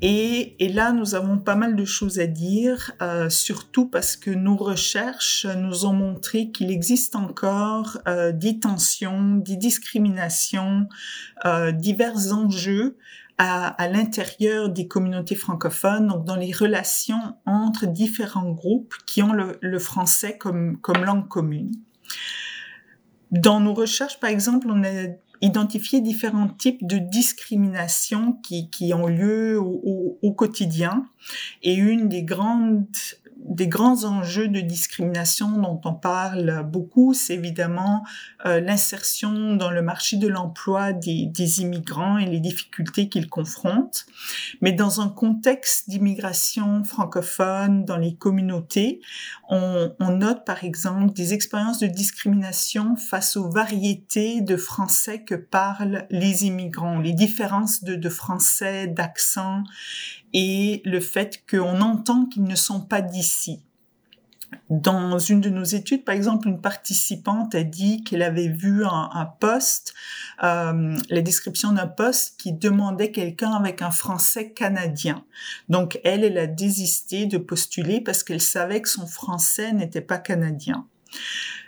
Et, 0.03 0.57
là, 0.72 0.92
nous 0.92 1.14
avons 1.14 1.38
pas 1.38 1.57
mal 1.57 1.76
de 1.76 1.85
choses 1.85 2.20
à 2.20 2.26
dire, 2.26 2.92
euh, 3.03 3.29
surtout 3.29 3.87
parce 3.87 4.16
que 4.16 4.31
nos 4.31 4.57
recherches 4.57 5.46
nous 5.46 5.85
ont 5.85 5.92
montré 5.92 6.50
qu'il 6.50 6.70
existe 6.70 7.16
encore 7.16 7.98
euh, 8.09 8.33
des 8.33 8.59
tensions, 8.59 9.37
des 9.37 9.57
discriminations, 9.57 10.88
divers 11.74 12.33
enjeux 12.33 12.96
à, 13.37 13.88
l'intérieur 13.88 14.70
des 14.70 14.88
communautés 14.88 15.35
francophones, 15.35 16.09
donc 16.09 16.24
dans 16.24 16.37
les 16.37 16.53
relations 16.53 17.37
entre 17.44 17.87
différents 17.87 18.50
groupes 18.50 18.94
qui 19.07 19.22
ont 19.22 19.33
le, 19.33 19.59
le 19.61 19.79
français 19.79 20.37
comme, 20.38 20.79
comme 20.79 21.05
langue 21.05 21.29
commune. 21.29 21.72
Dans 23.31 23.61
nos 23.61 23.74
recherches, 23.74 24.18
par 24.18 24.31
exemple, 24.31 24.66
on 24.70 24.83
a 24.83 25.09
identifier 25.40 26.00
différents 26.00 26.48
types 26.48 26.87
de 26.87 26.98
discrimination 26.98 28.35
qui, 28.42 28.70
qui 28.70 28.92
ont 28.92 29.07
lieu 29.07 29.59
au, 29.59 30.18
au, 30.22 30.33
quotidien. 30.33 31.07
Et 31.62 31.74
une 31.74 32.09
des 32.09 32.22
grandes 32.22 32.87
des 33.61 33.68
grands 33.68 34.05
enjeux 34.05 34.49
de 34.49 34.61
discrimination 34.61 35.51
dont 35.51 35.79
on 35.85 35.92
parle 35.92 36.66
beaucoup, 36.66 37.12
c'est 37.12 37.35
évidemment 37.35 38.07
euh, 38.46 38.59
l'insertion 38.59 39.55
dans 39.55 39.70
le 39.70 39.83
marché 39.83 40.16
de 40.16 40.29
l'emploi 40.29 40.94
des, 40.94 41.61
immigrants 41.61 42.16
et 42.16 42.25
les 42.25 42.40
difficultés 42.40 43.11
qu'ils 43.11 43.29
confrontent. 43.29 44.07
Mais 44.62 44.73
dans 44.73 45.03
un 45.03 45.11
contexte 45.11 45.90
d'immigration 45.90 46.85
francophone 46.85 47.85
dans 47.85 47.99
les 47.99 48.14
communautés, 48.14 49.03
on, 49.51 49.92
on, 50.01 50.11
note 50.12 50.46
par 50.46 50.64
exemple 50.64 51.12
des 51.12 51.35
expériences 51.35 51.81
de 51.81 51.87
discrimination 51.87 52.96
face 52.96 53.37
aux 53.37 53.51
variétés 53.51 54.40
de 54.40 54.57
français 54.57 55.23
que 55.23 55.35
parlent 55.35 56.07
les 56.09 56.46
immigrants, 56.46 56.99
les 56.99 57.12
différences 57.12 57.85
de, 57.85 57.94
de 57.94 58.09
français, 58.09 58.87
d'accent 58.87 59.64
et 60.32 60.82
le 60.84 61.00
fait 61.00 61.42
qu'on 61.48 61.80
entend 61.80 62.26
qu'ils 62.26 62.44
ne 62.44 62.56
sont 62.56 62.80
pas 62.80 63.00
d'ici. 63.00 63.62
Dans 64.68 65.18
une 65.18 65.40
de 65.40 65.48
nos 65.48 65.64
études, 65.64 66.04
par 66.04 66.14
exemple, 66.14 66.48
une 66.48 66.60
participante 66.60 67.54
a 67.54 67.62
dit 67.62 68.02
qu'elle 68.02 68.22
avait 68.22 68.48
vu 68.48 68.84
un, 68.84 69.26
poste, 69.38 69.94
euh, 70.42 70.96
la 71.08 71.22
description 71.22 71.72
d'un 71.72 71.86
poste 71.86 72.34
qui 72.38 72.52
demandait 72.52 73.12
quelqu'un 73.12 73.52
avec 73.52 73.82
un 73.82 73.90
français 73.90 74.50
canadien. 74.50 75.24
Donc, 75.68 76.00
elle, 76.02 76.24
elle 76.24 76.38
a 76.38 76.46
désisté 76.46 77.26
de 77.26 77.38
postuler 77.38 78.00
parce 78.00 78.24
qu'elle 78.24 78.40
savait 78.40 78.82
que 78.82 78.88
son 78.88 79.06
français 79.06 79.72
n'était 79.72 80.00
pas 80.00 80.18
canadien. 80.18 80.86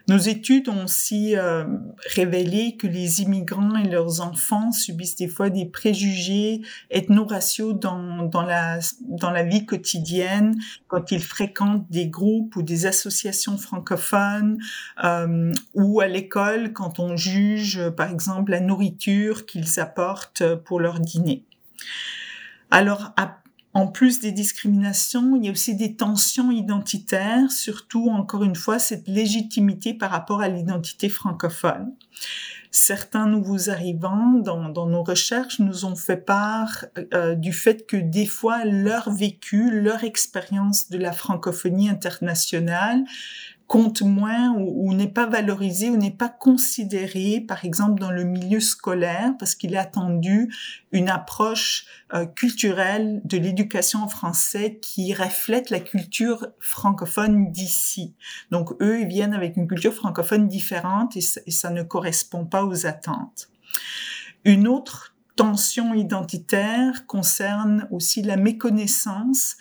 Nos 0.09 0.19
études 0.19 0.69
ont 0.69 0.85
aussi 0.85 1.37
euh, 1.37 1.65
révélé 2.15 2.77
que 2.77 2.87
les 2.87 3.23
immigrants 3.23 3.77
et 3.77 3.88
leurs 3.88 4.21
enfants 4.21 4.73
subissent 4.73 5.17
des 5.17 5.29
fois 5.29 5.51
des 5.51 5.67
préjugés 5.67 6.62
ethno-raciaux 6.91 7.73
dans, 7.73 8.25
dans, 8.25 8.43
la, 8.43 8.79
dans 9.03 9.31
la 9.31 9.43
vie 9.43 9.65
quotidienne 9.65 10.57
quand 10.88 11.12
ils 11.12 11.23
fréquentent 11.23 11.91
des 11.91 12.09
groupes 12.09 12.57
ou 12.57 12.62
des 12.62 12.87
associations 12.87 13.57
francophones 13.57 14.59
euh, 15.05 15.53
ou 15.75 16.01
à 16.01 16.09
l'école 16.09 16.73
quand 16.73 16.99
on 16.99 17.17
juge 17.17 17.88
par 17.91 18.11
exemple 18.11 18.51
la 18.51 18.61
nourriture 18.61 19.47
qu'ils 19.47 19.81
apportent 19.81 20.55
pour 20.65 20.81
leur 20.81 21.01
dîner. 21.01 21.45
Alors, 22.71 23.12
en 23.75 23.87
plus 23.87 24.21
des 24.21 24.33
discriminations, 24.33 25.35
il 25.37 25.47
y 25.47 25.49
a 25.49 25.53
aussi 25.53 25.75
des 25.75 25.97
tensions 25.97 26.51
identitaires, 26.51 27.51
surtout, 27.51 28.09
encore 28.11 28.45
une 28.45 28.55
fois, 28.55 28.79
cette 28.79 29.09
légitimité 29.09 29.95
par 29.95 30.11
rapport 30.11 30.43
à 30.43 30.49
l'identité 30.49 31.09
francophone. 31.09 31.95
Certains 32.71 33.27
nouveaux 33.27 33.71
arrivants 33.71 34.33
dans, 34.35 34.87
nos 34.87 35.03
recherches 35.03 35.59
nous 35.59 35.85
ont 35.85 35.97
fait 35.97 36.17
part 36.17 36.87
euh, 37.13 37.35
du 37.35 37.53
fait 37.53 37.87
que 37.87 37.99
des 37.99 38.27
fois 38.27 38.65
leur 38.65 39.11
vécu, 39.11 39.71
leur 39.71 40.05
expérience 40.05 40.89
de 40.89 40.97
la 40.97 41.13
francophonie 41.13 41.91
internationale 41.91 43.05
compte 43.73 44.03
moins 44.03 44.53
ou, 44.59 44.93
n'est 44.93 45.09
pas 45.09 45.25
valorisé 45.25 45.89
ou 45.89 45.97
n'est 45.97 46.11
pas 46.11 46.29
considéré, 46.29 47.41
par 47.41 47.65
exemple, 47.65 47.99
dans 47.99 48.11
le 48.11 48.25
milieu 48.25 48.61
scolaire, 48.61 49.33
parce 49.39 49.55
qu'il 49.55 49.73
est 49.73 49.79
attendu 49.79 50.55
une 50.93 51.09
approche 51.09 51.87
euh, 52.13 52.27
culturelle 52.27 53.23
de 53.25 53.39
l'éducation 53.39 54.03
en 54.03 54.09
français 54.09 54.79
qui 54.83 55.15
reflète 55.15 55.71
la 55.71 55.81
culture 55.81 56.49
francophone 56.61 57.51
d'ici. 57.51 58.15
Donc, 58.51 58.75
eux, 58.83 59.01
ils 59.01 59.09
viennent 59.09 59.33
avec 59.33 59.57
une 59.57 59.67
culture 59.67 59.95
francophone 59.95 60.49
différente 60.49 61.17
et 61.17 61.23
ça 61.23 61.71
ne 61.71 61.83
correspond 61.83 62.45
pas 62.45 62.67
aux 62.67 62.85
attentes. 62.85 63.49
Une 64.45 64.69
autre 64.69 65.15
tension 65.35 65.95
identitaire 65.95 67.07
concerne 67.07 67.89
aussi 67.91 68.21
la 68.21 68.37
méconnaissance 68.37 69.57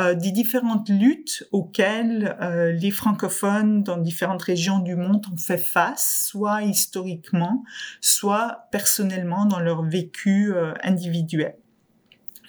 euh, 0.00 0.14
des 0.14 0.30
différentes 0.30 0.88
luttes 0.88 1.46
auxquelles 1.52 2.36
euh, 2.40 2.72
les 2.72 2.90
francophones 2.90 3.82
dans 3.82 3.98
différentes 3.98 4.42
régions 4.42 4.78
du 4.78 4.96
monde 4.96 5.26
ont 5.30 5.36
fait 5.36 5.58
face, 5.58 6.28
soit 6.30 6.62
historiquement, 6.62 7.62
soit 8.00 8.68
personnellement 8.70 9.44
dans 9.44 9.60
leur 9.60 9.82
vécu 9.82 10.54
euh, 10.54 10.72
individuel. 10.82 11.56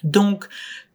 Donc, 0.04 0.48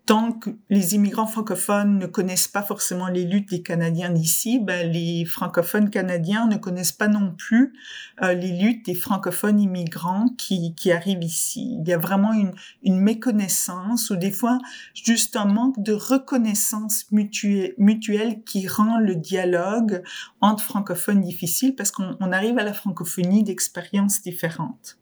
tant 0.09 0.31
que 0.31 0.49
les 0.71 0.95
immigrants 0.95 1.27
francophones 1.27 1.99
ne 1.99 2.07
connaissent 2.07 2.47
pas 2.47 2.63
forcément 2.63 3.09
les 3.09 3.25
luttes 3.25 3.51
des 3.51 3.61
Canadiens 3.61 4.09
d'ici, 4.09 4.57
ben, 4.57 4.91
les 4.91 5.23
francophones 5.23 5.91
canadiens 5.91 6.47
ne 6.47 6.57
connaissent 6.57 6.93
pas 6.93 7.07
non 7.07 7.35
plus 7.37 7.75
euh, 8.23 8.33
les 8.33 8.57
luttes 8.57 8.83
des 8.87 8.95
francophones 8.95 9.59
immigrants 9.59 10.29
qui, 10.35 10.73
qui 10.73 10.91
arrivent 10.91 11.23
ici. 11.23 11.77
Il 11.79 11.87
y 11.87 11.93
a 11.93 11.99
vraiment 11.99 12.33
une, 12.33 12.53
une 12.81 12.99
méconnaissance 12.99 14.09
ou 14.09 14.15
des 14.15 14.31
fois 14.31 14.57
juste 14.95 15.35
un 15.35 15.45
manque 15.45 15.79
de 15.83 15.93
reconnaissance 15.93 17.05
mutuelle, 17.11 17.75
mutuelle 17.77 18.43
qui 18.43 18.67
rend 18.67 18.97
le 18.97 19.13
dialogue 19.15 20.01
entre 20.41 20.63
francophones 20.63 21.21
difficile 21.21 21.75
parce 21.75 21.91
qu'on 21.91 22.31
arrive 22.31 22.57
à 22.57 22.63
la 22.63 22.73
francophonie 22.73 23.43
d'expériences 23.43 24.23
différentes. 24.23 24.97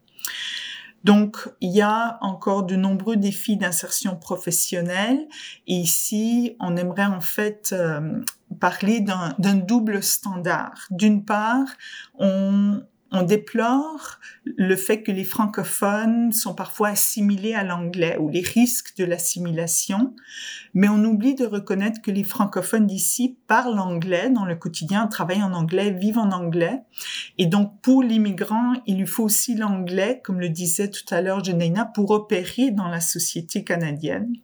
Donc, 1.04 1.48
il 1.60 1.70
y 1.70 1.80
a 1.80 2.18
encore 2.20 2.64
de 2.64 2.76
nombreux 2.76 3.16
défis 3.16 3.56
d'insertion 3.56 4.16
professionnelle. 4.16 5.26
Et 5.66 5.74
ici, 5.74 6.56
on 6.60 6.76
aimerait 6.76 7.06
en 7.06 7.20
fait 7.20 7.70
euh, 7.72 8.20
parler 8.60 9.00
d'un 9.00 9.54
double 9.54 10.02
standard. 10.02 10.86
D'une 10.90 11.24
part, 11.24 11.66
on, 12.18 12.82
on 13.10 13.22
déplore 13.22 14.18
le 14.44 14.76
fait 14.76 15.02
que 15.02 15.10
les 15.10 15.24
francophones 15.24 16.32
sont 16.32 16.54
parfois 16.54 16.88
assimilés 16.88 17.54
à 17.54 17.64
l'anglais 17.64 18.18
ou 18.18 18.28
les 18.28 18.42
risques 18.42 18.96
de 18.98 19.04
l'assimilation, 19.04 20.14
mais 20.74 20.88
on 20.88 21.02
oublie 21.04 21.34
de 21.34 21.46
reconnaître 21.46 22.02
que 22.02 22.10
les 22.10 22.24
francophones 22.24 22.86
d'ici 22.86 23.38
parlent 23.46 23.78
anglais 23.78 24.28
dans 24.28 24.44
le 24.44 24.56
quotidien, 24.56 25.06
travaillent 25.06 25.42
en 25.42 25.54
anglais, 25.54 25.90
vivent 25.90 26.18
en 26.18 26.32
anglais. 26.32 26.82
Et 27.38 27.46
donc, 27.46 27.80
pour 27.80 28.02
l'immigrant, 28.02 28.74
il 28.86 28.98
lui 28.98 29.06
faut 29.06 29.24
aussi 29.24 29.54
l'anglais, 29.54 30.20
comme 30.22 30.40
le 30.40 30.50
disait 30.50 30.90
tout 30.90 31.06
à 31.10 31.22
l'heure 31.22 31.42
Jenaina, 31.42 31.86
pour 31.86 32.10
opérer 32.10 32.70
dans 32.70 32.88
la 32.88 33.00
société 33.00 33.64
canadienne. 33.64 34.34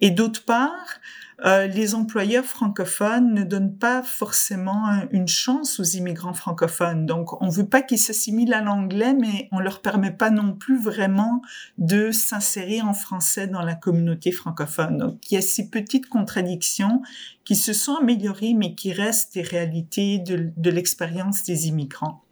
Et 0.00 0.10
d'autre 0.10 0.44
part, 0.44 1.00
euh, 1.44 1.66
les 1.66 1.94
employeurs 1.94 2.44
francophones 2.44 3.34
ne 3.34 3.42
donnent 3.42 3.76
pas 3.76 4.02
forcément 4.02 5.02
une 5.10 5.26
chance 5.26 5.80
aux 5.80 5.84
immigrants 5.84 6.34
francophones. 6.34 7.04
Donc, 7.04 7.40
on 7.42 7.48
veut 7.48 7.66
pas 7.66 7.82
qu'ils 7.82 7.98
s'assimilent 7.98 8.54
à 8.54 8.60
l'anglais, 8.60 9.12
mais 9.14 9.48
on 9.50 9.58
leur 9.58 9.82
permet 9.82 10.12
pas 10.12 10.30
non 10.30 10.52
plus 10.52 10.80
vraiment 10.80 11.42
de 11.78 12.12
s'insérer 12.12 12.80
en 12.80 12.94
français 12.94 13.48
dans 13.48 13.62
la 13.62 13.74
communauté 13.74 14.30
francophone. 14.30 14.98
Donc, 14.98 15.30
il 15.30 15.34
y 15.34 15.38
a 15.38 15.42
ces 15.42 15.68
petites 15.68 16.08
contradictions 16.08 17.02
qui 17.44 17.56
se 17.56 17.72
sont 17.72 17.96
améliorées, 17.96 18.54
mais 18.54 18.74
qui 18.74 18.92
restent 18.92 19.34
des 19.34 19.42
réalités 19.42 20.18
de 20.20 20.70
l'expérience 20.70 21.42
des 21.42 21.66
immigrants. 21.66 22.22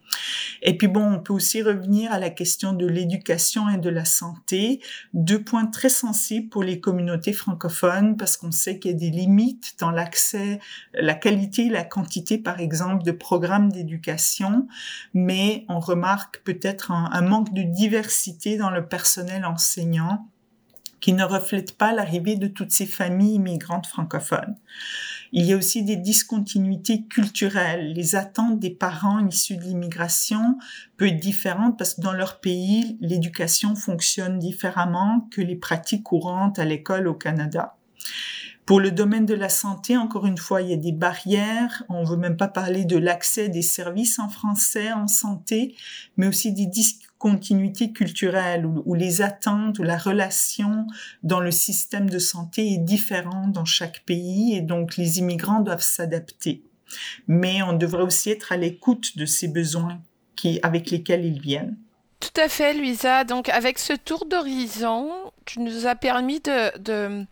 Et 0.62 0.76
puis 0.76 0.88
bon, 0.88 1.14
on 1.14 1.18
peut 1.20 1.32
aussi 1.32 1.62
revenir 1.62 2.12
à 2.12 2.18
la 2.18 2.30
question 2.30 2.72
de 2.72 2.86
l'éducation 2.86 3.68
et 3.68 3.78
de 3.78 3.90
la 3.90 4.04
santé, 4.04 4.80
deux 5.14 5.42
points 5.42 5.66
très 5.66 5.88
sensibles 5.88 6.48
pour 6.48 6.62
les 6.62 6.80
communautés 6.80 7.32
francophones 7.32 8.16
parce 8.16 8.36
qu'on 8.36 8.50
sait 8.50 8.78
qu'il 8.78 8.92
y 8.92 8.94
a 8.94 8.96
des 8.96 9.10
limites 9.10 9.74
dans 9.78 9.90
l'accès, 9.90 10.60
la 10.94 11.14
qualité 11.14 11.68
la 11.68 11.84
quantité, 11.84 12.38
par 12.38 12.60
exemple, 12.60 13.04
de 13.04 13.12
programmes 13.12 13.70
d'éducation, 13.70 14.66
mais 15.14 15.64
on 15.68 15.80
remarque 15.80 16.40
peut-être 16.44 16.90
un, 16.90 17.10
un 17.12 17.22
manque 17.22 17.52
de 17.52 17.62
diversité 17.62 18.56
dans 18.56 18.70
le 18.70 18.86
personnel 18.86 19.44
enseignant 19.44 20.29
qui 21.00 21.12
ne 21.12 21.24
reflète 21.24 21.76
pas 21.76 21.92
l'arrivée 21.92 22.36
de 22.36 22.46
toutes 22.46 22.70
ces 22.70 22.86
familles 22.86 23.34
immigrantes 23.34 23.86
francophones. 23.86 24.56
Il 25.32 25.46
y 25.46 25.52
a 25.52 25.56
aussi 25.56 25.84
des 25.84 25.96
discontinuités 25.96 27.04
culturelles. 27.06 27.92
Les 27.92 28.16
attentes 28.16 28.58
des 28.58 28.70
parents 28.70 29.24
issus 29.26 29.56
de 29.56 29.62
l'immigration 29.62 30.58
peuvent 30.96 31.08
être 31.08 31.20
différentes 31.20 31.78
parce 31.78 31.94
que 31.94 32.00
dans 32.00 32.12
leur 32.12 32.40
pays, 32.40 32.98
l'éducation 33.00 33.76
fonctionne 33.76 34.38
différemment 34.38 35.28
que 35.30 35.40
les 35.40 35.56
pratiques 35.56 36.02
courantes 36.02 36.58
à 36.58 36.64
l'école 36.64 37.06
au 37.06 37.14
Canada. 37.14 37.76
Pour 38.66 38.78
le 38.78 38.92
domaine 38.92 39.26
de 39.26 39.34
la 39.34 39.48
santé, 39.48 39.96
encore 39.96 40.26
une 40.26 40.38
fois, 40.38 40.62
il 40.62 40.70
y 40.70 40.74
a 40.74 40.76
des 40.76 40.92
barrières. 40.92 41.82
On 41.88 42.02
ne 42.02 42.06
veut 42.06 42.16
même 42.16 42.36
pas 42.36 42.46
parler 42.46 42.84
de 42.84 42.96
l'accès 42.96 43.48
des 43.48 43.62
services 43.62 44.18
en 44.18 44.28
français 44.28 44.92
en 44.92 45.08
santé, 45.08 45.74
mais 46.16 46.28
aussi 46.28 46.52
des 46.52 46.66
discontinuités 47.20 47.92
culturelles 47.92 48.64
où, 48.64 48.94
les 48.94 49.20
attentes 49.20 49.78
ou 49.78 49.82
la 49.82 49.98
relation 49.98 50.86
dans 51.22 51.40
le 51.40 51.50
système 51.50 52.08
de 52.08 52.18
santé 52.18 52.72
est 52.72 52.78
différente 52.78 53.52
dans 53.52 53.66
chaque 53.66 54.04
pays 54.06 54.56
et 54.56 54.62
donc 54.62 54.96
les 54.96 55.18
immigrants 55.18 55.60
doivent 55.60 55.82
s'adapter. 55.82 56.62
Mais 57.28 57.62
on 57.62 57.74
devrait 57.74 58.04
aussi 58.04 58.30
être 58.30 58.52
à 58.52 58.56
l'écoute 58.56 59.18
de 59.18 59.26
ces 59.26 59.48
besoins 59.48 60.00
qui, 60.34 60.60
avec 60.62 60.90
lesquels 60.90 61.26
ils 61.26 61.40
viennent. 61.40 61.76
Tout 62.20 62.40
à 62.40 62.48
fait, 62.48 62.72
Luisa. 62.74 63.24
Donc, 63.24 63.48
avec 63.50 63.78
ce 63.78 63.92
tour 63.92 64.24
d'horizon, 64.26 65.10
tu 65.44 65.60
nous 65.60 65.86
as 65.86 65.94
permis 65.94 66.40
de 66.40 67.26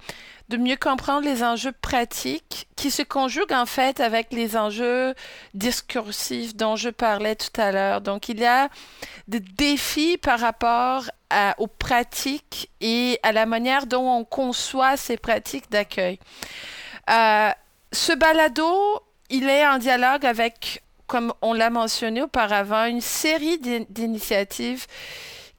de 0.48 0.56
mieux 0.56 0.76
comprendre 0.76 1.26
les 1.26 1.42
enjeux 1.42 1.72
pratiques 1.72 2.68
qui 2.76 2.90
se 2.90 3.02
conjuguent 3.02 3.52
en 3.52 3.66
fait 3.66 4.00
avec 4.00 4.32
les 4.32 4.56
enjeux 4.56 5.14
discursifs 5.54 6.56
dont 6.56 6.76
je 6.76 6.88
parlais 6.88 7.36
tout 7.36 7.60
à 7.60 7.70
l'heure. 7.70 8.00
Donc 8.00 8.28
il 8.28 8.40
y 8.40 8.46
a 8.46 8.68
des 9.26 9.40
défis 9.40 10.16
par 10.16 10.40
rapport 10.40 11.04
aux 11.58 11.66
pratiques 11.66 12.70
et 12.80 13.20
à 13.22 13.32
la 13.32 13.44
manière 13.44 13.86
dont 13.86 14.08
on 14.08 14.24
conçoit 14.24 14.96
ces 14.96 15.18
pratiques 15.18 15.70
d'accueil. 15.70 16.18
Euh, 17.10 17.50
ce 17.92 18.12
balado, 18.12 19.02
il 19.28 19.48
est 19.48 19.66
en 19.66 19.78
dialogue 19.78 20.24
avec, 20.24 20.82
comme 21.06 21.34
on 21.42 21.52
l'a 21.52 21.68
mentionné 21.68 22.22
auparavant, 22.22 22.86
une 22.86 23.02
série 23.02 23.58
d'initiatives 23.58 24.86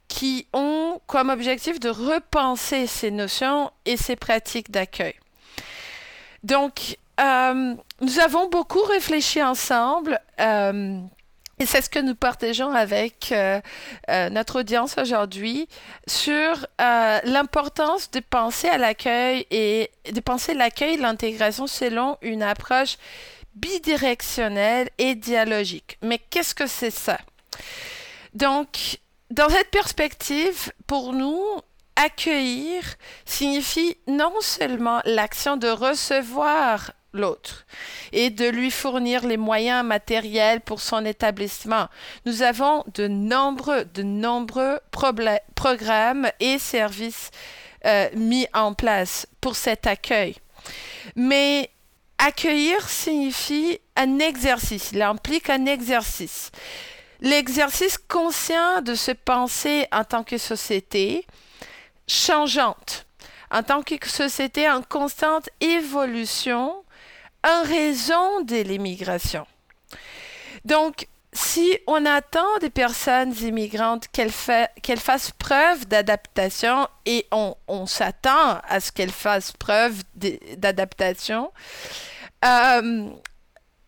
qui 0.10 0.48
ont 0.52 1.00
comme 1.08 1.30
objectif 1.30 1.80
de 1.80 1.90
repenser 1.90 2.88
ces 2.88 3.12
notions 3.12 3.72
et 3.86 3.96
ces 3.96 4.18
pratiques 4.18 4.72
d'accueil. 4.72 5.16
Donc, 6.44 6.98
euh, 7.20 7.76
nous 8.02 8.20
avons 8.20 8.50
beaucoup 8.50 8.82
réfléchi 8.82 9.42
ensemble. 9.42 10.20
Euh, 10.40 11.00
et 11.60 11.66
c'est 11.66 11.82
ce 11.82 11.90
que 11.90 12.00
nous 12.00 12.16
partageons 12.16 12.72
avec 12.72 13.34
euh, 13.34 13.60
notre 14.32 14.62
audience 14.62 14.98
aujourd'hui 14.98 15.68
sur 16.08 16.66
l'importance 16.80 18.12
de 18.12 18.22
penser 18.22 18.70
à 18.70 18.78
l'accueil 18.78 19.46
et 19.52 19.92
de 20.10 20.20
penser 20.22 20.54
l'accueil 20.54 20.94
et 20.94 20.98
l'intégration 20.98 21.68
selon 21.68 22.18
une 22.22 22.44
approche 22.44 22.98
bidirectionnelle 23.56 24.90
et 24.98 25.16
dialogique. 25.16 25.98
Mais 26.02 26.18
qu'est-ce 26.18 26.56
que 26.56 26.66
c'est 26.66 26.92
ça? 26.92 27.20
Donc, 28.34 29.00
dans 29.30 29.50
cette 29.50 29.72
perspective, 29.72 30.72
pour 30.88 31.14
nous, 31.14 31.44
accueillir 31.96 32.84
signifie 33.26 33.98
non 34.08 34.34
seulement 34.42 35.02
l'action 35.06 35.58
de 35.58 35.68
recevoir 35.68 36.94
l'autre 37.14 37.66
et 38.12 38.30
de 38.30 38.48
lui 38.48 38.72
fournir 38.72 39.26
les 39.26 39.38
moyens 39.38 39.84
matériels 39.86 40.62
pour 40.62 40.80
son 40.80 41.06
établissement. 41.06 41.88
Nous 42.26 42.42
avons 42.42 42.84
de 42.94 43.08
nombreux, 43.08 43.86
de 43.86 44.04
nombreux 44.04 44.80
programmes 44.92 46.30
et 46.40 46.58
services 46.58 47.32
euh, 47.86 48.10
mis 48.16 48.48
en 48.54 48.74
place 48.74 49.28
pour 49.42 49.56
cet 49.56 49.88
accueil. 49.88 50.36
Mais 51.16 51.70
accueillir 52.18 52.88
signifie 52.88 53.80
un 53.96 54.20
exercice, 54.20 54.92
il 54.94 55.02
implique 55.02 55.50
un 55.50 55.66
exercice. 55.66 56.52
L'exercice 57.22 57.98
conscient 57.98 58.82
de 58.82 58.96
se 58.96 59.12
penser 59.12 59.88
en 59.92 60.04
tant 60.04 60.24
que 60.24 60.38
société 60.38 61.26
changeante, 62.08 63.06
en 63.52 63.64
tant 63.64 63.82
que 63.82 63.96
société 64.08 64.70
en 64.70 64.82
constante 64.82 65.50
évolution, 65.60 66.84
en 67.44 67.64
raison 67.64 68.42
de 68.42 68.58
l'immigration. 68.62 69.46
Donc, 70.66 71.08
si 71.32 71.78
on 71.88 72.06
attend 72.06 72.58
des 72.60 72.70
personnes 72.70 73.34
immigrantes 73.42 74.08
qu'elles, 74.12 74.32
fassent 74.32 75.32
preuve 75.32 75.88
d'adaptation 75.88 76.88
et 77.06 77.28
on, 77.32 77.86
s'attend 77.86 78.60
à 78.68 78.80
ce 78.80 78.92
qu'elles 78.92 79.12
fassent 79.12 79.52
preuve 79.52 80.02
d'adaptation, 80.16 81.52
euh, 82.46 83.10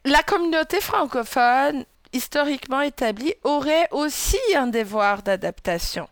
la 0.05 0.23
communauté 0.23 0.81
francophone 0.81 1.85
historiquement 2.13 2.81
établie 2.81 3.33
aurait 3.43 3.87
aussi 3.91 4.39
un 4.55 4.67
devoir 4.67 5.23
d'adaptation. 5.23 6.07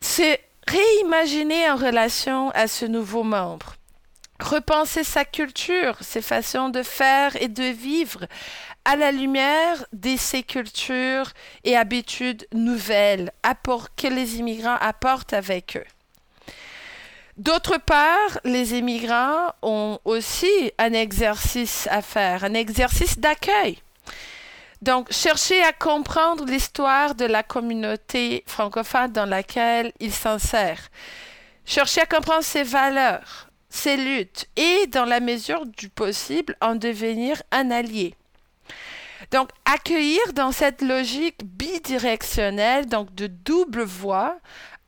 C'est 0.00 0.40
réimaginer 0.66 1.70
en 1.70 1.76
relation 1.76 2.50
à 2.50 2.68
ce 2.68 2.86
nouveau 2.86 3.22
membre 3.22 3.74
repenser 4.40 5.04
sa 5.04 5.24
culture, 5.24 5.96
ses 6.00 6.22
façons 6.22 6.68
de 6.68 6.82
faire 6.82 7.40
et 7.40 7.48
de 7.48 7.64
vivre 7.64 8.26
à 8.84 8.96
la 8.96 9.12
lumière 9.12 9.84
de 9.92 10.16
ces 10.16 10.42
cultures 10.42 11.30
et 11.64 11.76
habitudes 11.76 12.46
nouvelles 12.52 13.30
que 13.96 14.06
les 14.06 14.38
immigrants 14.38 14.78
apportent 14.80 15.34
avec 15.34 15.76
eux. 15.76 15.84
D'autre 17.36 17.78
part, 17.78 18.40
les 18.44 18.74
immigrants 18.74 19.52
ont 19.62 19.98
aussi 20.04 20.72
un 20.78 20.92
exercice 20.92 21.86
à 21.90 22.02
faire, 22.02 22.44
un 22.44 22.54
exercice 22.54 23.18
d'accueil. 23.18 23.78
Donc, 24.82 25.12
chercher 25.12 25.62
à 25.62 25.72
comprendre 25.72 26.46
l'histoire 26.46 27.14
de 27.14 27.26
la 27.26 27.42
communauté 27.42 28.44
francophone 28.46 29.12
dans 29.12 29.26
laquelle 29.26 29.92
ils 30.00 30.12
s'insèrent. 30.12 30.88
Chercher 31.66 32.00
à 32.00 32.06
comprendre 32.06 32.42
ses 32.42 32.62
valeurs, 32.62 33.50
ses 33.68 33.98
luttes 33.98 34.48
et, 34.56 34.86
dans 34.86 35.04
la 35.04 35.20
mesure 35.20 35.66
du 35.66 35.90
possible, 35.90 36.56
en 36.62 36.76
devenir 36.76 37.42
un 37.52 37.70
allié. 37.70 38.14
Donc, 39.30 39.50
accueillir 39.66 40.32
dans 40.32 40.50
cette 40.50 40.80
logique 40.80 41.44
bidirectionnelle, 41.44 42.86
donc 42.86 43.14
de 43.14 43.26
double 43.26 43.82
voie, 43.82 44.38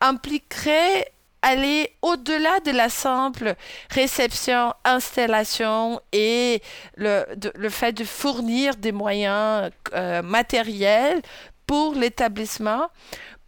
impliquerait 0.00 1.12
aller 1.42 1.92
au-delà 2.02 2.60
de 2.60 2.70
la 2.70 2.88
simple 2.88 3.54
réception, 3.90 4.72
installation 4.84 6.00
et 6.12 6.62
le, 6.96 7.24
fait 7.68 7.92
de 7.92 8.04
fournir 8.04 8.76
des 8.76 8.92
moyens 8.92 9.70
euh, 9.92 10.22
matériels 10.22 11.20
pour 11.66 11.94
l'établissement 11.94 12.88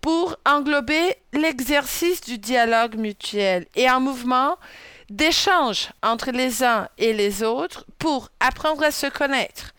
pour 0.01 0.37
englober 0.45 1.17
l'exercice 1.33 2.21
du 2.21 2.37
dialogue 2.37 2.97
mutuel 2.97 3.65
et 3.75 3.89
un 3.89 4.01
mouvement 4.01 4.59
d'échange 5.09 5.93
entre 6.03 6.31
les 6.31 6.63
uns 6.63 6.89
et 6.99 7.15
les 7.15 7.43
autres 7.43 7.87
pour 7.99 8.29
apprendre 8.39 8.83
à 8.83 8.91
se 8.91 9.07
connaître, 9.07 9.73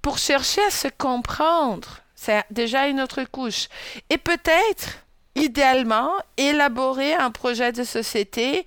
pour 0.00 0.16
chercher 0.16 0.62
à 0.62 0.70
se 0.70 0.88
comprendre. 0.88 2.00
C'est 2.14 2.44
déjà 2.50 2.86
une 2.86 3.00
autre 3.00 3.24
couche. 3.24 3.68
Et 4.08 4.16
peut-être, 4.16 5.04
idéalement, 5.34 6.10
élaborer 6.36 7.14
un 7.14 7.30
projet 7.30 7.72
de 7.72 7.84
société 7.84 8.66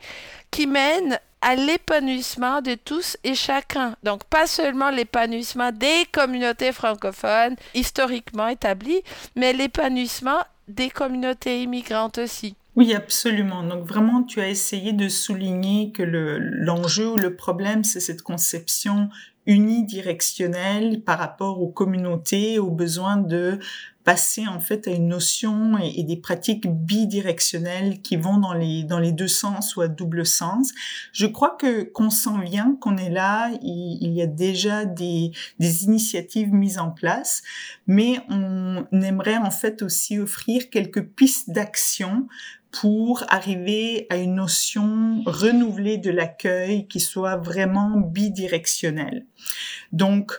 qui 0.52 0.68
mène 0.68 1.20
à 1.42 1.56
l'épanouissement 1.56 2.62
de 2.62 2.76
tous 2.76 3.18
et 3.24 3.36
chacun. 3.36 3.96
Donc 4.04 4.24
pas 4.24 4.48
seulement 4.48 4.90
l'épanouissement 4.90 5.72
des 5.72 6.06
communautés 6.12 6.72
francophones 6.72 7.56
historiquement 7.74 8.48
établies, 8.48 9.02
mais 9.36 9.52
l'épanouissement 9.52 10.40
des 10.70 10.90
communautés 10.90 11.62
immigrantes 11.64 12.18
aussi. 12.18 12.56
Oui, 12.76 12.96
absolument. 12.96 13.62
Donc 13.64 13.86
vraiment, 13.86 14.24
tu 14.24 14.42
as 14.42 14.48
essayé 14.48 14.94
de 14.94 15.08
souligner 15.08 15.92
que 15.92 16.02
l'enjeu 16.02 17.10
ou 17.10 17.18
le 17.18 17.36
problème, 17.36 17.84
c'est 17.84 18.00
cette 18.00 18.24
conception 18.24 19.10
unidirectionnelle 19.46 21.02
par 21.02 21.20
rapport 21.20 21.62
aux 21.62 21.68
communautés, 21.68 22.60
aux 22.60 22.72
besoins 22.72 23.18
de 23.18 23.60
passer 24.04 24.48
en 24.48 24.60
fait 24.60 24.88
à 24.88 24.92
une 24.92 25.08
notion 25.08 25.78
et, 25.78 26.04
des 26.04 26.18
pratiques 26.18 26.68
bidirectionnelles 26.68 28.02
qui 28.02 28.18
vont 28.18 28.38
dans 28.38 28.54
les 28.54 28.84
dans 28.84 29.00
les 29.00 29.12
deux 29.12 29.28
sens 29.28 29.76
ou 29.76 29.82
à 29.82 29.88
double 29.88 30.26
sens. 30.26 30.72
Je 31.14 31.26
crois 31.26 31.56
que 31.60 31.84
qu'on 31.84 32.10
sent 32.10 32.38
bien 32.44 32.78
qu'on 32.82 32.98
est 32.98 33.10
là, 33.10 33.50
il, 33.62 33.98
il, 34.02 34.14
y 34.14 34.22
a 34.22 34.28
déjà 34.28 34.86
des 34.86 35.32
des 35.60 35.86
initiatives 35.86 36.54
mises 36.54 36.80
en 36.80 36.92
place, 36.92 37.44
mais 37.88 38.20
on 38.30 38.86
aimerait 38.92 39.38
en 39.38 39.52
fait 39.52 39.82
aussi 39.82 40.20
offrir 40.20 40.70
quelques 40.70 41.04
pistes 41.04 41.50
d'action 41.50 42.28
pour 42.74 43.24
arriver 43.30 44.08
à 44.10 44.18
une 44.18 44.36
notion 44.36 45.22
renouvelée 45.28 46.00
de 46.00 46.10
l'accueil 46.10 46.88
qui 46.88 47.00
soit 47.00 47.38
vraiment 47.38 47.98
bidirectionnelle. 47.98 49.28
Donc, 49.92 50.34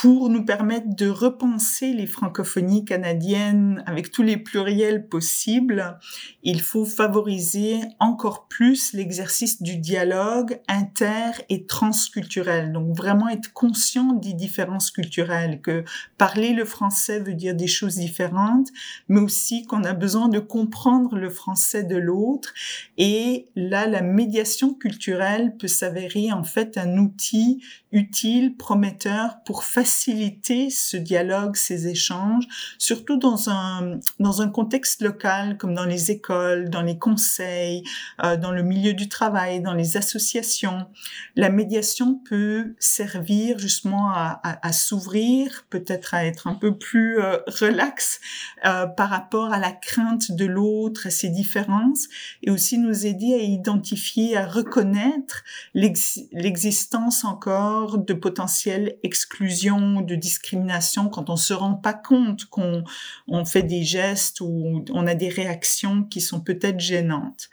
pour 0.00 0.30
nous 0.30 0.46
permettre 0.46 0.96
de 0.96 1.10
repenser 1.10 1.92
les 1.92 2.06
francophonies 2.06 2.86
canadiennes 2.86 3.84
avec 3.84 4.10
tous 4.10 4.22
les 4.22 4.38
pluriels 4.38 5.06
possibles, 5.06 5.98
il 6.42 6.62
faut 6.62 6.86
favoriser 6.86 7.80
encore 7.98 8.48
plus 8.48 8.94
l'exercice 8.94 9.60
du 9.60 9.76
dialogue 9.76 10.58
inter 10.68 11.32
et 11.50 11.66
transculturel. 11.66 12.72
Donc 12.72 12.96
vraiment 12.96 13.28
être 13.28 13.52
conscient 13.52 14.14
des 14.14 14.32
différences 14.32 14.90
culturelles, 14.90 15.60
que 15.60 15.84
parler 16.16 16.54
le 16.54 16.64
français 16.64 17.20
veut 17.20 17.34
dire 17.34 17.54
des 17.54 17.66
choses 17.66 17.96
différentes, 17.96 18.68
mais 19.08 19.20
aussi 19.20 19.66
qu'on 19.66 19.84
a 19.84 19.92
besoin 19.92 20.28
de 20.28 20.38
comprendre 20.38 21.14
le 21.16 21.28
français 21.28 21.84
de 21.84 21.96
l'autre. 21.96 22.54
Et 22.96 23.48
là, 23.54 23.86
la 23.86 24.00
médiation 24.00 24.72
culturelle 24.72 25.58
peut 25.58 25.68
s'avérer 25.68 26.32
en 26.32 26.42
fait 26.42 26.78
un 26.78 26.96
outil 26.96 27.62
utile, 27.92 28.56
prometteur 28.56 29.42
pour 29.44 29.64
faciliter 29.64 30.70
ce 30.70 30.96
dialogue, 30.96 31.56
ces 31.56 31.88
échanges, 31.88 32.44
surtout 32.78 33.16
dans 33.16 33.50
un, 33.50 33.98
dans 34.18 34.42
un 34.42 34.48
contexte 34.48 35.02
local 35.02 35.56
comme 35.58 35.74
dans 35.74 35.84
les 35.84 36.10
écoles, 36.10 36.70
dans 36.70 36.82
les 36.82 36.98
conseils, 36.98 37.82
euh, 38.22 38.36
dans 38.36 38.52
le 38.52 38.62
milieu 38.62 38.92
du 38.92 39.08
travail, 39.08 39.60
dans 39.60 39.74
les 39.74 39.96
associations. 39.96 40.86
La 41.34 41.50
médiation 41.50 42.14
peut 42.14 42.74
servir 42.78 43.58
justement 43.58 44.10
à, 44.10 44.40
à, 44.44 44.68
à 44.68 44.72
s'ouvrir, 44.72 45.64
peut-être 45.68 46.14
à 46.14 46.24
être 46.24 46.46
un 46.46 46.54
peu 46.54 46.76
plus 46.76 47.20
euh, 47.20 47.38
relax 47.46 48.20
euh, 48.64 48.86
par 48.86 49.10
rapport 49.10 49.52
à 49.52 49.58
la 49.58 49.72
crainte 49.72 50.30
de 50.32 50.44
l'autre, 50.44 51.08
à 51.08 51.10
ses 51.10 51.28
différences, 51.28 52.06
et 52.42 52.50
aussi 52.50 52.78
nous 52.78 53.06
aider 53.06 53.34
à 53.34 53.42
identifier, 53.42 54.36
à 54.36 54.46
reconnaître 54.46 55.42
l'existence 55.74 57.24
encore 57.24 57.79
de 57.86 58.14
potentielles 58.14 58.98
exclusions, 59.02 60.00
de 60.00 60.14
discrimination 60.14 61.08
quand 61.08 61.30
on 61.30 61.36
se 61.36 61.52
rend 61.52 61.74
pas 61.74 61.94
compte 61.94 62.46
qu'on 62.46 62.84
on 63.28 63.44
fait 63.44 63.62
des 63.62 63.82
gestes 63.82 64.40
ou 64.40 64.84
on 64.90 65.06
a 65.06 65.14
des 65.14 65.28
réactions 65.28 66.04
qui 66.04 66.20
sont 66.20 66.40
peut-être 66.40 66.80
gênantes. 66.80 67.48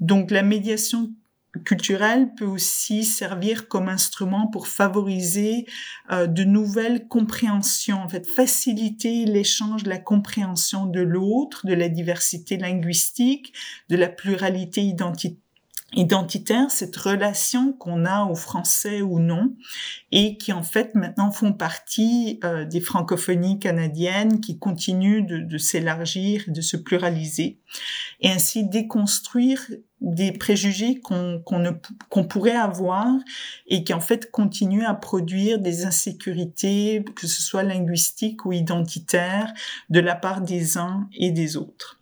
Donc 0.00 0.30
la 0.30 0.42
médiation 0.42 1.12
culturel 1.64 2.32
peut 2.36 2.46
aussi 2.46 3.04
servir 3.04 3.68
comme 3.68 3.88
instrument 3.88 4.46
pour 4.46 4.68
favoriser 4.68 5.66
euh, 6.10 6.26
de 6.26 6.44
nouvelles 6.44 7.08
compréhensions, 7.08 8.00
en 8.00 8.08
fait, 8.08 8.26
faciliter 8.26 9.24
l'échange, 9.24 9.84
la 9.84 9.98
compréhension 9.98 10.86
de 10.86 11.00
l'autre, 11.00 11.66
de 11.66 11.74
la 11.74 11.88
diversité 11.88 12.56
linguistique, 12.56 13.52
de 13.88 13.96
la 13.96 14.08
pluralité 14.08 14.82
identitaire 14.82 15.40
identitaire, 15.94 16.70
cette 16.70 16.96
relation 16.96 17.72
qu'on 17.72 18.04
a 18.04 18.24
au 18.24 18.34
français 18.34 19.02
ou 19.02 19.18
non, 19.18 19.54
et 20.12 20.36
qui 20.36 20.52
en 20.52 20.62
fait 20.62 20.94
maintenant 20.94 21.32
font 21.32 21.52
partie 21.52 22.38
euh, 22.44 22.64
des 22.64 22.80
francophonies 22.80 23.58
canadiennes 23.58 24.40
qui 24.40 24.58
continuent 24.58 25.26
de, 25.26 25.58
s'élargir, 25.58 26.44
de 26.46 26.60
se 26.60 26.76
pluraliser, 26.76 27.58
et 28.20 28.30
ainsi 28.30 28.64
déconstruire 28.64 29.60
des 30.00 30.32
préjugés 30.32 30.98
qu'on 31.00 31.42
qu'on 32.08 32.24
pourrait 32.24 32.56
avoir 32.56 33.06
et 33.66 33.84
qui 33.84 33.92
en 33.92 34.00
fait 34.00 34.30
continuent 34.30 34.86
à 34.86 34.94
produire 34.94 35.58
des 35.58 35.84
insécurités, 35.84 37.04
que 37.16 37.26
ce 37.26 37.42
soit 37.42 37.64
linguistiques 37.64 38.46
ou 38.46 38.52
identitaires, 38.52 39.52
de 39.90 40.00
la 40.00 40.14
part 40.14 40.40
des 40.40 40.78
uns 40.78 41.08
et 41.12 41.32
des 41.32 41.56
autres. 41.58 41.99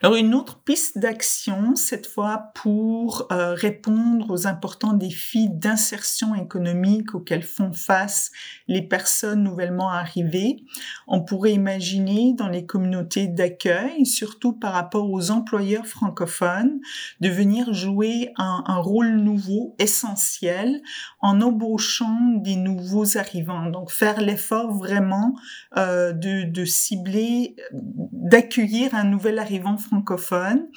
Alors 0.00 0.16
une 0.16 0.34
autre 0.34 0.58
piste 0.64 0.98
d'action, 0.98 1.76
cette 1.76 2.06
fois 2.06 2.52
pour 2.54 3.28
euh, 3.30 3.54
répondre 3.54 4.30
aux 4.30 4.46
importants 4.46 4.94
défis 4.94 5.48
d'insertion 5.50 6.34
économique 6.34 7.14
auxquels 7.14 7.42
font 7.42 7.72
face 7.72 8.30
les 8.66 8.82
personnes 8.82 9.44
nouvellement 9.44 9.90
arrivées, 9.90 10.64
on 11.06 11.22
pourrait 11.22 11.52
imaginer 11.52 12.34
dans 12.36 12.48
les 12.48 12.66
communautés 12.66 13.28
d'accueil, 13.28 14.06
surtout 14.06 14.54
par 14.54 14.72
rapport 14.72 15.10
aux 15.10 15.30
employeurs 15.30 15.86
francophones, 15.86 16.80
de 17.20 17.28
venir 17.28 17.72
jouer 17.72 18.32
un, 18.36 18.62
rôle 18.78 19.16
nouveau, 19.16 19.76
essentiel, 19.78 20.82
en 21.20 21.40
embauchant 21.40 22.32
des 22.36 22.56
nouveaux 22.56 23.18
arrivants. 23.18 23.66
Donc 23.66 23.90
faire 23.90 24.20
l'effort 24.20 24.72
vraiment 24.72 25.34
euh, 25.76 26.12
de, 26.12 26.50
de 26.50 26.64
cibler, 26.64 27.54
d'accueillir 27.72 28.94
un 28.94 29.04
nouvel 29.04 29.38
francophones 29.78 30.68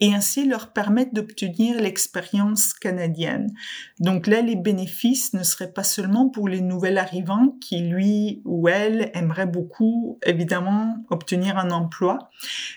et 0.00 0.14
ainsi 0.14 0.46
leur 0.46 0.72
permettre 0.72 1.12
d'obtenir 1.12 1.80
l'expérience 1.80 2.74
canadienne. 2.74 3.52
Donc 4.00 4.26
là, 4.26 4.40
les 4.40 4.56
bénéfices 4.56 5.32
ne 5.34 5.42
seraient 5.42 5.72
pas 5.72 5.84
seulement 5.84 6.28
pour 6.28 6.48
les 6.48 6.60
nouvelles 6.60 6.98
arrivants 6.98 7.56
qui, 7.60 7.80
lui 7.80 8.42
ou 8.44 8.68
elle, 8.68 9.10
aimeraient 9.14 9.46
beaucoup, 9.46 10.18
évidemment, 10.24 10.96
obtenir 11.10 11.58
un 11.58 11.70
emploi, 11.70 12.30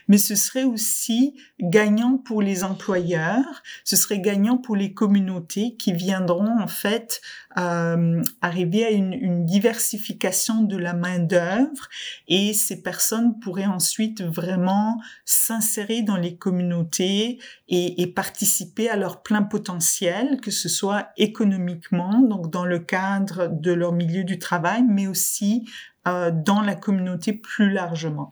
mais 0.08 0.18
ce 0.18 0.36
serait 0.36 0.64
aussi 0.64 1.36
gagnant 1.60 2.18
pour 2.18 2.42
les 2.42 2.64
employeurs, 2.64 3.64
ce 3.84 3.96
serait 3.96 4.20
gagnant 4.20 4.58
pour 4.58 4.76
les 4.76 4.94
communautés 4.94 5.76
qui 5.78 5.94
viendront 5.94 6.60
en 6.60 6.68
fait 6.68 7.22
euh, 7.58 8.22
arriver 8.42 8.86
à 8.86 8.92
une, 8.92 9.46
diversification 9.46 10.64
de 10.64 10.78
la 10.78 10.94
main 10.94 11.20
d'œuvre 11.20 11.88
et 12.28 12.54
ces 12.54 12.82
personnes 12.82 13.40
pourraient 13.40 13.66
ensuite 13.66 14.24
vraiment 14.24 15.00
s'insérer 15.24 16.02
dans 16.02 16.18
les 16.18 16.36
communautés 16.38 17.40
et, 17.68 18.02
et, 18.02 18.08
participer 18.08 18.90
à 18.90 18.96
leur 18.96 19.22
plein 19.22 19.44
potentiel, 19.44 20.40
que 20.42 20.52
ce 20.52 20.68
soit 20.70 21.10
économiquement, 21.18 22.20
donc 22.22 22.50
dans 22.50 22.66
le 22.66 22.80
cadre 22.80 23.48
de 23.48 23.72
leur 23.72 23.94
milieu 23.94 24.24
du 24.24 24.40
travail, 24.40 24.84
mais 24.88 25.08
aussi 25.08 25.66
euh, 26.08 26.32
dans 26.32 26.62
la 26.62 26.76
communauté 26.76 27.34
plus 27.34 27.72
largement. 27.72 28.32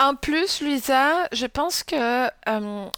En 0.00 0.16
plus, 0.16 0.60
Luisa, 0.62 1.28
je 1.30 1.46
pense 1.46 1.84
que 1.84 2.26
euh, 2.48 2.88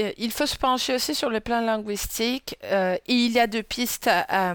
euh, 0.00 0.12
il 0.16 0.32
faut 0.32 0.46
se 0.46 0.56
pencher 0.56 0.94
aussi 0.94 1.14
sur 1.14 1.30
le 1.30 1.40
plan 1.40 1.60
linguistique. 1.60 2.56
Euh, 2.64 2.96
et 3.06 3.14
il 3.14 3.32
y 3.32 3.40
a 3.40 3.46
deux 3.46 3.62
pistes 3.62 4.08
à, 4.08 4.54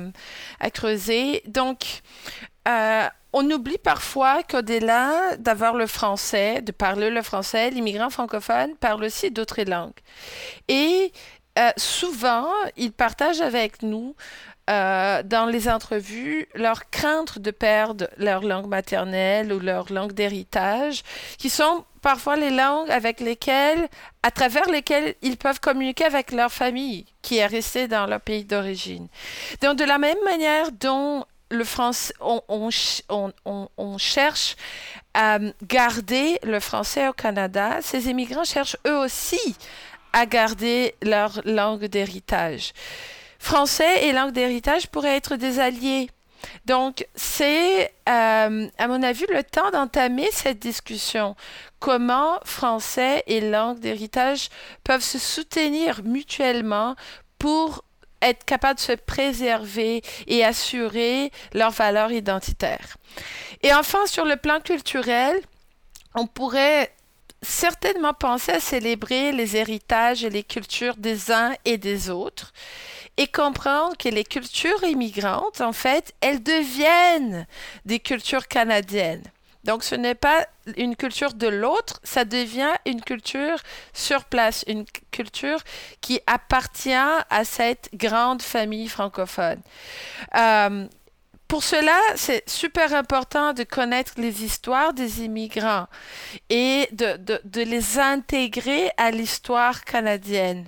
creuser. 0.74 1.42
Donc, 1.48 2.02
euh, 2.68 3.08
on 3.32 3.50
oublie 3.52 3.78
parfois 3.78 4.44
qu'au-delà 4.44 5.38
d'avoir 5.38 5.76
le 5.76 5.88
français, 5.88 6.62
de 6.62 6.72
parler 6.72 7.10
le 7.10 7.22
français, 7.22 7.70
l'immigrant 7.70 8.10
francophone 8.10 8.76
parle 8.76 9.04
aussi 9.04 9.32
d'autres 9.32 9.62
langues. 9.64 10.00
Et 10.68 11.12
souvent, 11.76 12.48
ils 12.78 12.94
partagent 12.94 13.42
avec 13.42 13.84
nous 13.84 14.16
dans 14.68 15.50
les 15.52 15.68
entrevues 15.68 16.48
leur 16.56 16.90
crainte 16.90 17.38
de 17.38 17.52
perdre 17.52 18.08
leur 18.18 18.44
langue 18.44 18.68
maternelle 18.68 19.52
ou 19.52 19.60
leur 19.60 19.92
langue 19.92 20.14
d'héritage, 20.14 21.04
qui 21.38 21.50
sont 21.50 21.84
parfois 22.02 22.36
les 22.36 22.50
langues 22.50 22.90
avec 22.90 23.20
lesquelles, 23.20 23.88
à 24.24 24.32
travers 24.32 24.70
lesquelles 24.70 25.16
ils 25.22 25.38
peuvent 25.38 25.60
communiquer 25.60 26.06
avec 26.06 26.32
leur 26.32 26.52
famille 26.52 27.06
qui 27.22 27.38
est 27.38 27.46
restée 27.46 27.88
dans 27.88 28.06
leur 28.06 28.22
pays 28.22 28.46
d'origine. 28.46 29.08
Donc, 29.62 29.78
de 29.78 29.84
la 29.84 29.98
même 29.98 30.18
manière 30.26 30.72
dont 30.72 31.26
le 31.52 31.64
français, 31.64 32.14
on, 32.20 32.42
on, 33.78 33.98
cherche 33.98 34.56
à 35.14 35.40
garder 35.64 36.40
le 36.44 36.60
français 36.60 37.08
au 37.08 37.14
Canada, 37.14 37.80
ces 37.82 38.08
immigrants 38.08 38.44
cherchent 38.44 38.78
eux 38.88 38.98
aussi 38.98 39.56
à 40.14 40.26
garder 40.26 40.96
leur 41.02 41.42
langue 41.46 41.86
d'héritage. 41.86 42.74
Français 43.40 44.06
et 44.06 44.12
langue 44.12 44.32
d'héritage 44.32 44.88
pourraient 44.88 45.16
être 45.16 45.36
des 45.38 45.60
alliés. 45.60 46.10
Donc, 46.66 47.08
c'est, 47.16 47.94
euh, 48.08 48.68
à 48.78 48.88
mon 48.88 49.04
avis, 49.04 49.26
le 49.30 49.44
temps 49.44 49.72
d'entamer 49.72 50.28
cette 50.32 50.60
discussion. 50.60 51.36
Comment 51.80 52.40
français 52.46 53.24
et 53.28 53.42
langue 53.42 53.80
d'héritage 53.80 54.50
peuvent 54.84 55.04
se 55.04 55.20
soutenir 55.20 56.02
mutuellement 56.04 56.96
pour 57.38 57.84
être 58.22 58.44
capables 58.44 58.76
de 58.76 58.84
se 58.84 58.92
préserver 58.94 60.02
et 60.28 60.44
assurer 60.44 61.32
leurs 61.54 61.72
valeurs 61.72 62.12
identitaires. 62.12 62.98
Et 63.64 63.74
enfin, 63.74 64.06
sur 64.08 64.26
le 64.26 64.36
plan 64.36 64.60
culturel, 64.60 65.40
on 66.16 66.28
pourrait 66.28 66.92
certainement 67.42 68.14
penser 68.14 68.52
à 68.52 68.60
célébrer 68.60 69.32
les 69.32 69.56
héritages 69.56 70.24
et 70.24 70.30
les 70.30 70.44
cultures 70.44 70.98
des 70.98 71.32
uns 71.32 71.54
et 71.66 71.78
des 71.78 72.10
autres 72.10 72.54
et 73.18 73.28
comprendre 73.28 73.98
que 73.98 74.10
les 74.10 74.24
cultures 74.24 74.84
immigrantes, 74.84 75.62
en 75.62 75.74
fait, 75.74 76.14
elles 76.22 76.42
deviennent 76.42 77.48
des 77.86 78.00
cultures 78.00 78.48
canadiennes. 78.48 79.24
Donc 79.66 79.84
ce 79.84 79.94
n'est 79.94 80.16
pas 80.16 80.48
une 80.78 80.96
culture 80.96 81.34
de 81.34 81.48
l'autre, 81.48 82.00
ça 82.04 82.24
devient 82.24 82.72
une 82.86 83.02
culture 83.02 83.58
sur 83.94 84.24
place, 84.24 84.64
une 84.68 84.86
culture 85.12 85.60
qui 86.00 86.22
appartient 86.28 86.94
à 86.94 87.44
cette 87.44 87.90
grande 87.94 88.42
famille 88.42 88.88
francophone. 88.88 89.60
Euh, 90.38 90.88
pour 91.50 91.64
cela, 91.64 92.00
c'est 92.16 92.48
super 92.48 92.94
important 92.94 93.54
de 93.54 93.64
connaître 93.64 94.14
les 94.18 94.44
histoires 94.44 94.94
des 94.94 95.24
immigrants 95.24 95.88
et 96.52 96.88
de, 96.92 97.64
les 97.64 97.98
intégrer 97.98 98.92
à 98.98 99.10
l'histoire 99.10 99.84
canadienne. 99.84 100.68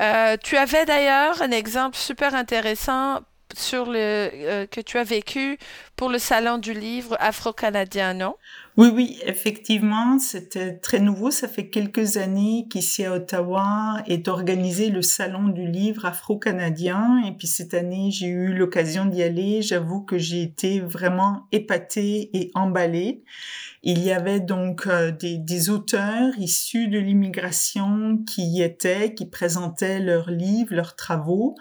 Euh, 0.00 0.36
tu 0.42 0.56
avais 0.56 0.84
d'ailleurs 0.86 1.40
un 1.40 1.52
exemple 1.52 1.96
super 1.96 2.34
intéressant 2.34 3.20
sur 3.54 3.86
le 3.86 3.98
euh, 3.98 4.66
que 4.66 4.80
tu 4.80 4.98
as 4.98 5.04
vécu 5.04 5.56
pour 5.94 6.08
le 6.08 6.18
salon 6.18 6.58
du 6.58 6.74
livre 6.74 7.16
afro-canadien, 7.20 8.14
non? 8.14 8.34
Oui, 8.76 8.88
oui, 8.92 9.18
effectivement, 9.24 10.18
c'était 10.18 10.76
très 10.76 11.00
nouveau. 11.00 11.30
Ça 11.30 11.48
fait 11.48 11.70
quelques 11.70 12.18
années 12.18 12.66
qu'ici 12.70 13.06
à 13.06 13.14
Ottawa 13.14 14.02
est 14.06 14.28
organisé 14.28 14.90
le 14.90 15.00
salon 15.00 15.48
du 15.48 15.66
livre 15.66 16.04
afro-canadien. 16.04 17.22
Et 17.26 17.32
puis 17.32 17.46
cette 17.46 17.72
année, 17.72 18.10
j'ai 18.10 18.26
eu 18.26 18.52
l'occasion 18.52 19.06
d'y 19.06 19.22
aller. 19.22 19.62
J'avoue 19.62 20.02
que 20.02 20.18
j'ai 20.18 20.42
été 20.42 20.80
vraiment 20.80 21.46
épatée 21.52 22.28
et 22.36 22.50
emballée. 22.54 23.24
Il 23.88 24.02
y 24.02 24.10
avait 24.10 24.40
donc 24.40 24.88
euh, 24.88 25.12
des, 25.12 25.70
auteurs 25.70 26.36
issus 26.38 26.88
de 26.88 26.98
l'immigration 26.98 28.18
qui 28.26 28.42
y 28.42 28.60
étaient, 28.60 29.14
qui 29.14 29.26
présentaient 29.26 30.00
leurs 30.00 30.28
livres, 30.28 30.74
leurs 30.74 30.96
travaux. 30.96 31.54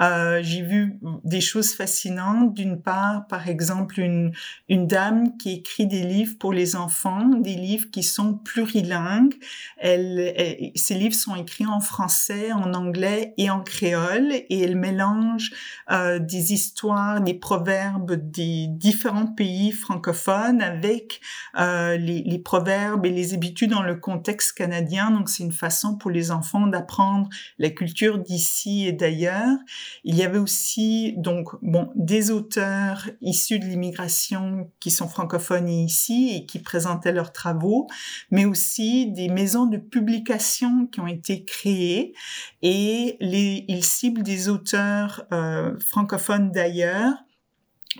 Euh, 0.00 0.38
j'ai 0.40 0.62
vu 0.62 1.00
des 1.24 1.40
choses 1.40 1.74
fascinantes. 1.74 2.54
D'une 2.54 2.80
part, 2.80 3.26
par 3.26 3.48
exemple, 3.48 3.98
une, 3.98 4.32
dame 4.68 5.36
qui 5.36 5.54
écrit 5.54 5.88
des 5.88 6.04
livres 6.04 6.36
pour 6.38 6.52
les 6.52 6.76
enfants, 6.76 7.26
des 7.40 7.56
livres 7.56 7.90
qui 7.90 8.04
sont 8.04 8.34
plurilingues. 8.34 9.34
Ces 9.82 10.94
livres 10.94 11.16
sont 11.16 11.34
écrits 11.34 11.66
en 11.66 11.80
français, 11.80 12.52
en 12.52 12.72
anglais 12.74 13.34
et 13.36 13.50
en 13.50 13.62
créole, 13.62 14.32
et 14.32 14.60
elle 14.60 14.76
mélange 14.76 15.50
euh, 15.90 16.20
des 16.20 16.52
histoires, 16.52 17.20
des 17.20 17.34
proverbes 17.34 18.12
des 18.12 18.68
différents 18.68 19.26
pays 19.26 19.72
francophones 19.72 20.62
avec 20.62 21.20
euh, 21.64 21.96
les, 21.96 22.38
proverbes 22.38 23.06
et 23.06 23.10
les 23.10 23.32
habitudes 23.32 23.70
dans 23.70 23.82
le 23.82 23.96
contexte 23.96 24.52
canadien. 24.52 25.10
Donc 25.10 25.30
c'est 25.30 25.42
une 25.42 25.52
façon 25.52 25.96
pour 25.96 26.10
les 26.10 26.30
enfants 26.30 26.66
d'apprendre 26.66 27.28
la 27.58 27.70
culture 27.70 28.18
d'ici 28.18 28.86
et 28.86 28.92
d'ailleurs. 28.92 29.56
Il 30.04 30.14
y 30.14 30.22
avait 30.22 30.38
aussi 30.38 31.14
donc 31.16 31.48
bon 31.62 31.90
des 31.94 32.30
auteurs 32.30 33.08
issus 33.22 33.58
de 33.58 33.64
l'immigration 33.64 34.70
qui 34.78 34.90
sont 34.90 35.08
francophones 35.08 35.68
ici 35.68 36.32
et 36.34 36.46
qui 36.46 36.58
présentaient 36.58 37.12
leurs 37.12 37.32
travaux, 37.32 37.86
mais 38.30 38.44
aussi 38.44 39.10
des 39.12 39.28
maisons 39.28 39.66
de 39.66 39.78
publication 39.78 40.86
qui 40.86 41.00
ont 41.00 41.06
été 41.06 41.44
créées 41.44 42.14
et 42.62 43.16
ils 43.20 43.84
ciblent 43.84 44.22
des 44.22 44.48
auteurs 44.48 45.24
euh, 45.32 45.78
francophones 45.78 46.50
d'ailleurs 46.50 47.14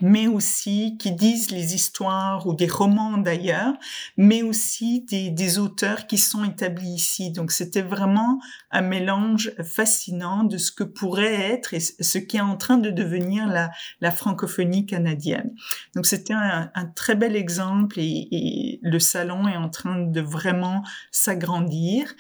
mais 0.01 0.27
aussi 0.27 0.97
qui 0.99 1.13
disent 1.13 1.51
les 1.51 1.75
histoires 1.75 2.47
ou 2.47 2.55
des 2.55 2.67
romans 2.67 3.19
d'ailleurs, 3.19 3.75
mais 4.17 4.43
aussi 4.43 5.03
des, 5.03 5.31
des, 5.31 5.59
auteurs 5.59 6.07
qui 6.07 6.19
sont 6.19 6.45
établis 6.45 6.95
ici. 6.95 7.31
Donc 7.31 7.53
c'était 7.53 7.83
vraiment 7.83 8.41
un 8.71 8.83
mélange 8.83 9.53
fascinant 9.63 10.45
de 10.45 10.59
ce 10.59 10.73
que 10.73 10.85
pourrait 10.85 11.53
être 11.53 11.75
et 11.75 11.81
ce 11.81 12.19
qui 12.19 12.37
est 12.37 12.43
en 12.43 12.57
train 12.57 12.79
de 12.79 12.91
devenir 12.91 13.47
la, 13.47 13.71
la 14.01 14.11
francophonie 14.11 14.87
canadienne. 14.87 15.55
Donc 15.95 16.07
c'était 16.07 16.35
un, 16.35 16.71
un, 16.75 16.87
très 16.87 17.15
bel 17.15 17.37
exemple 17.37 17.99
et, 17.99 18.29
et, 18.31 18.81
le 18.83 18.99
salon 18.99 19.49
est 19.49 19.57
en 19.57 19.69
train 19.69 19.99
de 20.01 20.21
vraiment 20.21 20.83
s'agrandir. 21.11 22.15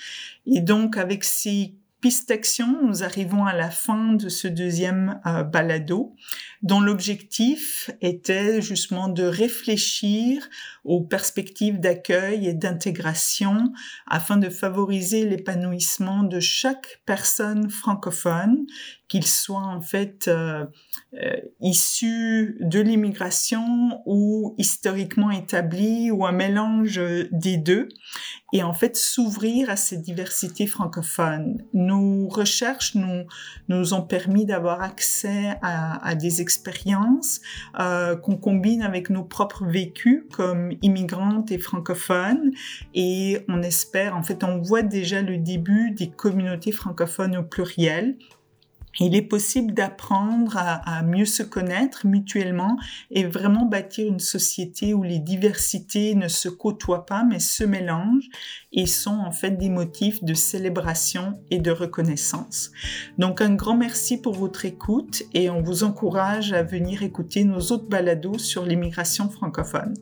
Et 0.46 0.60
donc 0.60 0.96
avec 0.96 1.24
ces 1.24 1.74
piste 2.04 2.28
d'action, 2.28 2.82
nous 2.82 3.02
arrivons 3.02 3.46
à 3.46 3.54
la 3.54 3.70
fin 3.70 4.12
de 4.12 4.28
ce 4.28 4.46
deuxième 4.46 5.22
euh, 5.24 5.42
balado, 5.42 6.14
dont 6.60 6.80
l'objectif 6.80 7.90
était 8.02 8.60
justement 8.60 9.08
de 9.08 9.22
réfléchir 9.22 10.46
aux 10.84 11.00
perspectives 11.00 11.80
d'accueil 11.80 12.46
et 12.46 12.52
d'intégration 12.52 13.72
afin 14.06 14.36
de 14.36 14.50
favoriser 14.50 15.24
l'épanouissement 15.24 16.24
de 16.24 16.40
chaque 16.40 17.00
personne 17.06 17.70
francophone, 17.70 18.66
qu'il 19.08 19.26
soit 19.26 19.56
en 19.64 19.80
fait 19.80 20.28
euh, 20.28 20.66
euh, 21.14 21.36
issu 21.62 22.58
de 22.60 22.80
l'immigration 22.80 24.02
ou 24.04 24.54
historiquement 24.58 25.30
établi 25.30 26.10
ou 26.10 26.26
un 26.26 26.32
mélange 26.32 27.00
des 27.30 27.56
deux, 27.56 27.88
et 28.52 28.62
en 28.62 28.74
fait 28.74 28.96
s'ouvrir 28.96 29.70
à 29.70 29.76
cette 29.76 30.02
diversité 30.02 30.66
francophone. 30.66 31.64
Nos 31.94 32.28
recherches 32.28 32.96
nous, 32.96 33.24
nous 33.68 33.94
ont 33.94 34.02
permis 34.02 34.46
d'avoir 34.46 34.82
accès 34.82 35.54
à, 35.62 36.14
des 36.14 36.40
expériences 36.40 37.40
euh, 37.78 38.16
qu'on 38.16 38.36
combine 38.36 38.82
avec 38.82 39.10
nos 39.10 39.22
propres 39.22 39.64
vécus 39.64 40.24
comme 40.32 40.72
immigrantes 40.82 41.52
et 41.52 41.58
francophones, 41.58 42.52
et 42.94 43.44
on 43.48 43.62
espère, 43.62 44.16
en 44.16 44.22
fait, 44.22 44.42
on 44.42 44.58
voit 44.60 44.82
déjà 44.82 45.22
le 45.22 45.38
début 45.38 45.92
des 45.92 46.10
communautés 46.10 46.72
francophones 46.72 47.36
au 47.36 47.42
pluriel 47.42 48.16
il 49.00 49.14
est 49.14 49.22
possible 49.22 49.74
d'apprendre 49.74 50.56
à, 50.56 51.02
mieux 51.02 51.24
se 51.24 51.42
connaître 51.42 52.06
mutuellement 52.06 52.76
et 53.10 53.24
vraiment 53.24 53.66
bâtir 53.66 54.06
une 54.06 54.20
société 54.20 54.94
où 54.94 55.02
les 55.02 55.18
diversités 55.18 56.14
ne 56.14 56.28
se 56.28 56.48
côtoient 56.48 57.06
pas 57.06 57.24
mais 57.24 57.40
se 57.40 57.64
mélangent 57.64 58.28
et 58.72 58.86
sont 58.86 59.18
en 59.18 59.32
fait 59.32 59.52
des 59.52 59.70
motifs 59.70 60.22
de 60.22 60.34
célébration 60.34 61.34
et 61.50 61.58
de 61.58 61.70
reconnaissance. 61.70 62.70
Donc 63.18 63.40
un 63.40 63.54
grand 63.54 63.76
merci 63.76 64.20
pour 64.20 64.34
votre 64.34 64.64
écoute 64.64 65.22
et 65.32 65.50
on 65.50 65.62
vous 65.62 65.84
encourage 65.84 66.52
à 66.52 66.62
venir 66.62 67.02
écouter 67.02 67.44
nos 67.44 67.60
autres 67.60 67.88
balados 67.88 68.38
sur 68.38 68.64
l'immigration 68.64 69.28
francophone. 69.28 69.94